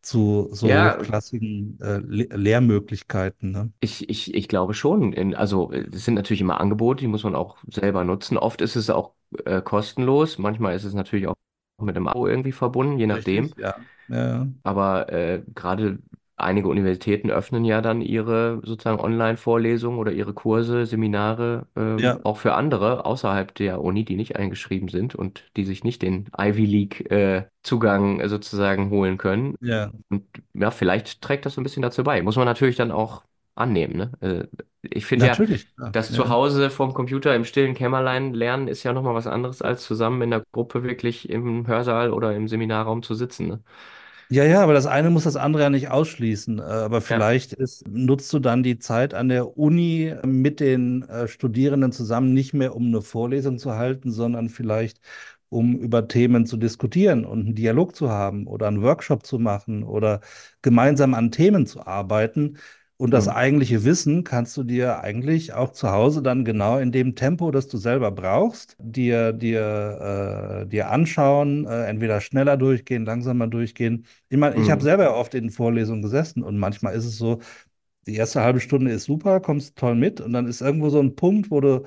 zu 0.01 0.49
so 0.53 0.67
Ja, 0.67 0.97
hochklassigen 0.97 1.79
äh, 1.81 1.97
Le 1.99 2.25
Lehrmöglichkeiten. 2.35 3.51
Ne? 3.51 3.71
Ich, 3.81 4.09
ich, 4.09 4.33
ich 4.33 4.47
glaube 4.49 4.73
schon. 4.73 5.13
In, 5.13 5.35
also 5.35 5.71
es 5.71 6.03
sind 6.05 6.15
natürlich 6.15 6.41
immer 6.41 6.59
Angebote, 6.59 7.01
die 7.01 7.07
muss 7.07 7.23
man 7.23 7.35
auch 7.35 7.57
selber 7.67 8.03
nutzen. 8.03 8.37
Oft 8.37 8.59
ist 8.61 8.75
es 8.75 8.89
auch 8.89 9.13
äh, 9.45 9.61
kostenlos, 9.61 10.37
manchmal 10.37 10.75
ist 10.75 10.83
es 10.83 10.93
natürlich 10.93 11.27
auch 11.27 11.35
mit 11.81 11.95
einem 11.95 12.07
Abo 12.09 12.27
irgendwie 12.27 12.51
verbunden, 12.51 12.97
je 12.99 13.07
nachdem. 13.07 13.53
Richtig, 13.53 13.57
ja. 13.57 13.85
Ja, 14.07 14.47
Aber 14.63 15.09
äh, 15.11 15.43
gerade 15.55 15.99
einige 16.41 16.67
Universitäten 16.69 17.29
öffnen 17.31 17.65
ja 17.65 17.81
dann 17.81 18.01
ihre 18.01 18.61
sozusagen 18.63 18.99
Online-Vorlesungen 18.99 19.99
oder 19.99 20.11
ihre 20.11 20.33
Kurse, 20.33 20.85
Seminare 20.85 21.67
ähm, 21.75 21.97
ja, 21.99 22.19
auch 22.23 22.37
für 22.37 22.53
andere 22.55 23.05
außerhalb 23.05 23.53
der 23.55 23.81
Uni, 23.81 24.05
die 24.05 24.15
nicht 24.15 24.35
eingeschrieben 24.37 24.89
sind 24.89 25.15
und 25.15 25.43
die 25.57 25.65
sich 25.65 25.83
nicht 25.83 26.01
den 26.01 26.29
Ivy 26.37 26.65
League 26.65 27.11
äh, 27.11 27.45
Zugang 27.63 28.19
äh, 28.19 28.29
sozusagen 28.29 28.89
holen 28.89 29.17
können. 29.17 29.55
ja, 29.61 29.91
Und 30.09 30.25
ja, 30.53 30.71
vielleicht 30.71 31.21
trägt 31.21 31.45
das 31.45 31.53
so 31.53 31.61
ein 31.61 31.63
bisschen 31.63 31.83
dazu 31.83 32.03
bei. 32.03 32.21
Muss 32.21 32.35
man 32.35 32.45
natürlich 32.45 32.75
dann 32.75 32.91
auch 32.91 33.23
annehmen, 33.55 33.97
ne? 33.97 34.11
Äh, 34.21 34.47
ich 34.81 35.05
finde 35.05 35.27
ja, 35.27 35.35
das 35.91 36.11
zu 36.13 36.23
ja. 36.23 36.29
Hause 36.29 36.69
vorm 36.69 36.93
Computer 36.93 37.35
im 37.35 37.43
stillen 37.43 37.73
Kämmerlein 37.75 38.33
lernen 38.33 38.69
ist 38.69 38.83
ja 38.83 38.93
nochmal 38.93 39.13
was 39.13 39.27
anderes, 39.27 39.61
als 39.61 39.83
zusammen 39.83 40.21
in 40.21 40.29
der 40.31 40.43
Gruppe 40.53 40.83
wirklich 40.83 41.27
im 41.29 41.67
Hörsaal 41.67 42.13
oder 42.13 42.33
im 42.35 42.47
Seminarraum 42.47 43.03
zu 43.03 43.13
sitzen, 43.13 43.47
ne? 43.47 43.63
Ja, 44.31 44.43
ja, 44.43 44.61
aber 44.61 44.73
das 44.73 44.85
eine 44.85 45.09
muss 45.09 45.23
das 45.23 45.35
andere 45.35 45.63
ja 45.63 45.69
nicht 45.71 45.89
ausschließen. 45.89 46.59
Äh, 46.59 46.61
Aber 46.61 46.97
Ja. 46.97 47.01
vielleicht 47.01 47.53
ist, 47.53 47.87
nutzt 47.87 48.31
du 48.31 48.37
dann 48.39 48.61
die 48.61 48.77
Zeit 48.77 49.15
an 49.15 49.27
der 49.27 49.57
Uni 49.57 50.13
mit 50.23 50.59
den 50.59 51.01
äh, 51.09 51.27
Studierenden 51.27 51.91
zusammen 51.91 52.33
nicht 52.35 52.53
mehr, 52.53 52.75
um 52.75 52.87
eine 52.87 53.01
Vorlesung 53.01 53.57
zu 53.57 53.73
halten, 53.75 54.11
sondern 54.11 54.49
vielleicht, 54.49 54.99
um 55.49 55.75
über 55.79 56.07
Themen 56.07 56.45
zu 56.45 56.57
diskutieren 56.57 57.25
und 57.25 57.39
einen 57.47 57.55
Dialog 57.55 57.95
zu 57.95 58.09
haben 58.11 58.45
oder 58.45 58.67
einen 58.67 58.83
Workshop 58.83 59.25
zu 59.25 59.39
machen 59.39 59.81
oder 59.83 60.21
gemeinsam 60.61 61.15
an 61.15 61.31
Themen 61.31 61.65
zu 61.65 61.87
arbeiten. 61.87 62.57
Und 62.99 63.11
das 63.11 63.27
Mhm. 63.27 63.29
eigentliche 63.29 63.85
Wissen 63.85 64.25
kannst 64.25 64.57
du 64.57 64.63
dir 64.63 64.99
eigentlich 65.01 65.53
auch 65.53 65.71
zu 65.71 65.89
Hause 65.91 66.21
dann 66.21 66.43
genau 66.43 66.79
in 66.79 66.91
dem 66.91 67.15
Tempo, 67.15 67.49
das 67.51 67.69
du 67.69 67.77
selber 67.77 68.11
brauchst, 68.11 68.75
dir, 68.79 69.31
dir, 69.33 70.63
äh, 70.65 70.67
dir 70.67 70.89
anschauen, 70.91 71.65
äh, 71.65 71.85
entweder 71.85 72.19
schneller 72.21 72.57
durchgehen, 72.57 73.05
langsamer 73.05 73.47
durchgehen. 73.47 74.05
Ich 74.27 74.37
meine, 74.37 74.57
ich 74.57 74.69
habe 74.69 74.81
Mhm. 74.81 74.83
selber 74.83 75.15
oft 75.15 75.33
in 75.33 75.49
Vorlesungen 75.49 76.01
gesessen 76.01 76.43
und 76.43 76.57
manchmal 76.57 76.93
ist 76.93 77.05
es 77.05 77.17
so, 77.17 77.39
die 78.07 78.15
erste 78.15 78.41
halbe 78.41 78.59
Stunde 78.59 78.91
ist 78.91 79.05
super, 79.05 79.39
kommst 79.39 79.75
toll 79.77 79.95
mit 79.95 80.21
und 80.21 80.33
dann 80.33 80.47
ist 80.47 80.61
irgendwo 80.61 80.89
so 80.89 80.99
ein 80.99 81.15
Punkt, 81.15 81.51
wo 81.51 81.61
du 81.61 81.83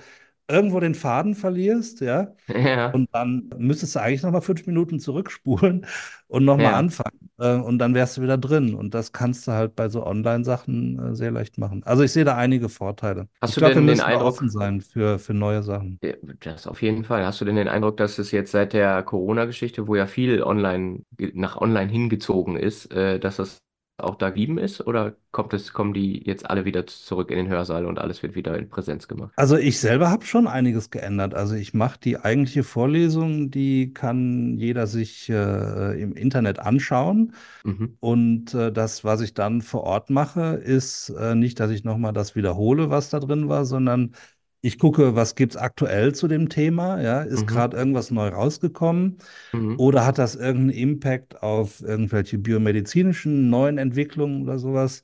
irgendwo 0.52 0.78
den 0.80 0.94
Faden 0.94 1.34
verlierst, 1.34 2.00
ja. 2.00 2.34
Ja, 2.48 2.90
Und 2.92 3.08
dann 3.12 3.50
müsstest 3.56 3.96
du 3.96 4.00
eigentlich 4.00 4.22
nochmal 4.22 4.42
fünf 4.42 4.66
Minuten 4.66 5.00
zurückspulen 5.00 5.86
und 6.28 6.44
nochmal 6.44 6.66
ja. 6.66 6.76
anfangen. 6.76 7.30
Äh, 7.38 7.54
und 7.56 7.78
dann 7.78 7.94
wärst 7.94 8.16
du 8.18 8.22
wieder 8.22 8.38
drin. 8.38 8.74
Und 8.74 8.94
das 8.94 9.12
kannst 9.12 9.46
du 9.48 9.52
halt 9.52 9.74
bei 9.74 9.88
so 9.88 10.06
Online-Sachen 10.06 11.12
äh, 11.12 11.14
sehr 11.16 11.30
leicht 11.30 11.58
machen. 11.58 11.82
Also 11.84 12.02
ich 12.02 12.12
sehe 12.12 12.24
da 12.24 12.36
einige 12.36 12.68
Vorteile. 12.68 13.28
Hast 13.40 13.50
ich 13.50 13.54
du 13.54 13.60
glaube, 13.60 13.74
wir 13.76 13.80
denn 13.80 13.86
den 13.88 14.00
Eindruck- 14.00 14.28
offen 14.28 14.50
sein 14.50 14.80
für, 14.80 15.18
für 15.18 15.34
neue 15.34 15.62
Sachen. 15.62 15.98
Das 16.40 16.66
auf 16.66 16.82
jeden 16.82 17.04
Fall. 17.04 17.24
Hast 17.24 17.40
du 17.40 17.44
denn 17.44 17.56
den 17.56 17.68
Eindruck, 17.68 17.96
dass 17.96 18.18
es 18.18 18.30
jetzt 18.30 18.52
seit 18.52 18.72
der 18.72 19.02
Corona-Geschichte, 19.02 19.88
wo 19.88 19.96
ja 19.96 20.06
viel 20.06 20.42
online 20.42 21.00
nach 21.32 21.56
online 21.60 21.90
hingezogen 21.90 22.56
ist, 22.56 22.92
äh, 22.92 23.18
dass 23.18 23.36
das 23.36 23.58
auch 23.98 24.16
da 24.16 24.28
geblieben 24.28 24.59
ist? 24.59 24.81
Oder 24.87 25.14
kommt 25.31 25.55
es, 25.55 25.72
kommen 25.72 25.94
die 25.94 26.22
jetzt 26.24 26.48
alle 26.48 26.64
wieder 26.64 26.87
zurück 26.87 27.31
in 27.31 27.37
den 27.37 27.48
Hörsaal 27.48 27.87
und 27.87 27.98
alles 27.98 28.22
wird 28.22 28.35
wieder 28.35 28.59
in 28.59 28.68
Präsenz 28.68 29.09
gemacht? 29.09 29.33
Also 29.37 29.57
ich 29.57 29.78
selber 29.78 30.11
habe 30.11 30.24
schon 30.24 30.46
einiges 30.46 30.90
geändert. 30.90 31.35
Also 31.35 31.55
ich 31.55 31.74
mache 31.74 31.98
die 32.00 32.18
eigentliche 32.18 32.64
Vorlesung, 32.64 33.50
die 33.50 33.92
kann 33.92 34.57
jeder 34.59 34.87
sich 34.87 35.28
äh, 35.28 36.00
im 36.00 36.14
Internet 36.14 36.59
anschauen. 36.59 37.35
Mhm. 37.64 37.96
Und 38.00 38.55
äh, 38.55 38.72
das, 38.72 39.05
was 39.05 39.20
ich 39.20 39.35
dann 39.35 39.62
vor 39.62 39.85
Ort 39.85 40.11
mache, 40.11 40.55
ist 40.55 41.11
äh, 41.11 41.35
nicht, 41.35 41.61
dass 41.61 41.70
ich 41.70 41.85
nochmal 41.85 42.12
das 42.12 42.35
wiederhole, 42.35 42.90
was 42.90 43.11
da 43.11 43.20
drin 43.20 43.48
war, 43.48 43.64
sondern 43.64 44.14
ich 44.62 44.79
gucke, 44.79 45.16
was 45.16 45.35
gibt's 45.37 45.57
aktuell 45.57 46.14
zu 46.14 46.29
dem 46.29 46.48
Thema. 46.51 47.01
Ja, 47.03 47.22
ist 47.22 47.46
Mhm. 47.46 47.46
gerade 47.46 47.77
irgendwas 47.77 48.11
neu 48.12 48.29
rausgekommen 48.29 49.18
Mhm. 49.53 49.77
oder 49.77 50.07
hat 50.07 50.18
das 50.18 50.37
irgendeinen 50.37 50.70
Impact 50.79 51.42
auf 51.42 51.81
irgendwelche 51.83 52.38
biomedizinischen 52.38 53.51
neuen 53.51 53.79
Entwicklungen 53.79 54.42
oder 54.42 54.59
sowas? 54.59 55.03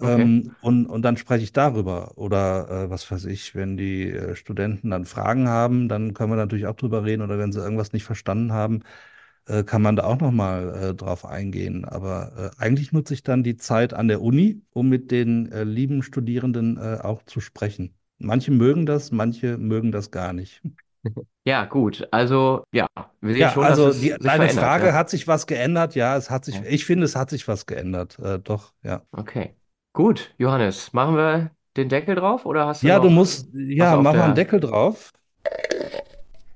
Okay. 0.00 0.30
Ähm, 0.32 0.56
und, 0.60 0.86
und 0.86 1.02
dann 1.02 1.16
spreche 1.16 1.44
ich 1.44 1.52
darüber. 1.52 2.16
Oder 2.18 2.84
äh, 2.86 2.90
was 2.90 3.10
weiß 3.10 3.26
ich, 3.26 3.54
wenn 3.54 3.76
die 3.76 4.10
äh, 4.10 4.36
Studenten 4.36 4.90
dann 4.90 5.04
Fragen 5.06 5.48
haben, 5.48 5.88
dann 5.88 6.14
können 6.14 6.32
wir 6.32 6.36
natürlich 6.36 6.66
auch 6.66 6.76
drüber 6.76 7.04
reden. 7.04 7.22
Oder 7.22 7.38
wenn 7.38 7.52
sie 7.52 7.60
irgendwas 7.60 7.92
nicht 7.92 8.04
verstanden 8.04 8.52
haben, 8.52 8.82
äh, 9.46 9.64
kann 9.64 9.82
man 9.82 9.96
da 9.96 10.04
auch 10.04 10.20
nochmal 10.20 10.90
äh, 10.90 10.94
drauf 10.94 11.24
eingehen. 11.26 11.84
Aber 11.84 12.52
äh, 12.58 12.62
eigentlich 12.62 12.92
nutze 12.92 13.14
ich 13.14 13.22
dann 13.22 13.42
die 13.44 13.56
Zeit 13.56 13.94
an 13.94 14.08
der 14.08 14.22
Uni, 14.22 14.62
um 14.72 14.88
mit 14.88 15.10
den 15.10 15.50
äh, 15.52 15.64
lieben 15.64 16.02
Studierenden 16.02 16.76
äh, 16.78 16.98
auch 17.02 17.22
zu 17.24 17.40
sprechen. 17.40 17.94
Manche 18.18 18.50
mögen 18.50 18.86
das, 18.86 19.10
manche 19.10 19.58
mögen 19.58 19.92
das 19.92 20.10
gar 20.10 20.32
nicht. 20.32 20.62
Ja, 21.46 21.66
gut. 21.66 22.08
Also, 22.10 22.64
ja, 22.72 22.86
wir 23.20 23.34
sehen 23.34 23.42
Ja, 23.42 23.50
schon, 23.52 23.64
also 23.64 23.86
dass 23.88 23.96
es 23.96 24.00
die, 24.00 24.08
sich 24.08 24.18
deine 24.18 24.48
Frage, 24.48 24.86
ja. 24.86 24.92
hat 24.94 25.10
sich 25.10 25.28
was 25.28 25.46
geändert? 25.46 25.94
Ja, 25.94 26.16
es 26.16 26.30
hat 26.30 26.46
sich, 26.46 26.54
Ja. 26.54 26.62
ich 26.64 26.86
finde, 26.86 27.04
es 27.04 27.16
hat 27.16 27.28
sich 27.28 27.46
was 27.46 27.66
geändert. 27.66 28.18
Äh, 28.18 28.38
doch, 28.38 28.72
ja. 28.82 29.02
Okay. 29.12 29.54
Gut, 29.92 30.34
Johannes, 30.38 30.92
machen 30.94 31.16
wir 31.16 31.50
den 31.76 31.90
Deckel 31.90 32.14
drauf 32.14 32.46
oder 32.46 32.66
hast 32.66 32.82
du 32.82 32.86
Ja, 32.88 32.96
noch 32.96 33.04
du 33.04 33.10
musst, 33.10 33.48
ja, 33.54 33.96
auf 33.96 34.02
mach 34.02 34.12
mal 34.12 34.16
der- 34.18 34.24
einen 34.24 34.34
Deckel 34.34 34.60
drauf. 34.60 35.12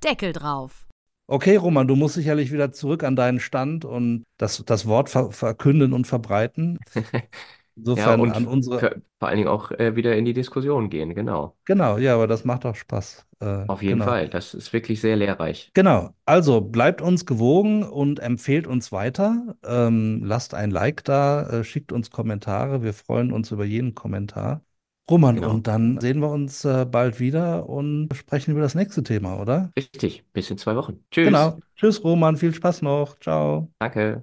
Deckel 0.02 0.32
drauf. 0.32 0.86
Okay, 1.30 1.56
Roman, 1.56 1.86
du 1.86 1.94
musst 1.94 2.14
sicherlich 2.14 2.52
wieder 2.52 2.72
zurück 2.72 3.04
an 3.04 3.14
deinen 3.14 3.38
Stand 3.38 3.84
und 3.84 4.24
das, 4.38 4.62
das 4.64 4.86
Wort 4.86 5.10
ver 5.10 5.30
verkünden 5.30 5.92
und 5.92 6.06
verbreiten. 6.06 6.78
Ja, 7.78 8.14
Insofern 8.14 8.20
und 8.20 8.36
an 8.36 8.46
unsere. 8.46 8.80
vor 9.18 9.28
allen 9.28 9.36
Dingen 9.38 9.48
auch 9.48 9.70
äh, 9.72 9.96
wieder 9.96 10.16
in 10.16 10.24
die 10.24 10.32
Diskussion 10.34 10.90
gehen, 10.90 11.14
genau. 11.14 11.56
Genau, 11.64 11.98
ja, 11.98 12.14
aber 12.14 12.26
das 12.26 12.44
macht 12.44 12.64
auch 12.66 12.74
Spaß. 12.74 13.26
Äh, 13.40 13.64
Auf 13.66 13.82
jeden 13.82 13.94
genau. 13.98 14.06
Fall. 14.06 14.28
Das 14.28 14.54
ist 14.54 14.72
wirklich 14.72 15.00
sehr 15.00 15.16
lehrreich. 15.16 15.70
Genau, 15.74 16.10
also 16.24 16.60
bleibt 16.60 17.02
uns 17.02 17.26
gewogen 17.26 17.82
und 17.84 18.20
empfehlt 18.20 18.66
uns 18.66 18.90
weiter. 18.90 19.54
Ähm, 19.64 20.22
lasst 20.24 20.54
ein 20.54 20.70
Like 20.70 21.04
da, 21.04 21.48
äh, 21.48 21.64
schickt 21.64 21.92
uns 21.92 22.10
Kommentare. 22.10 22.82
Wir 22.82 22.94
freuen 22.94 23.32
uns 23.32 23.50
über 23.50 23.64
jeden 23.64 23.94
Kommentar. 23.94 24.62
Roman, 25.10 25.36
Genau. 25.36 25.52
und 25.52 25.66
dann 25.66 26.00
sehen 26.00 26.20
wir 26.20 26.28
uns 26.30 26.64
äh, 26.64 26.84
bald 26.84 27.20
wieder 27.20 27.68
und 27.68 28.08
sprechen 28.14 28.50
über 28.52 28.60
das 28.60 28.74
nächste 28.74 29.02
Thema, 29.02 29.38
oder? 29.40 29.72
Richtig. 29.76 30.24
Bis 30.32 30.50
in 30.50 30.58
zwei 30.58 30.76
Wochen. 30.76 31.04
Tschüss. 31.10 31.28
Genau. 31.28 31.58
Tschüss, 31.76 32.02
Roman, 32.04 32.36
viel 32.36 32.54
Spaß 32.54 32.82
noch. 32.82 33.18
Ciao. 33.20 33.70
Danke. 33.80 34.22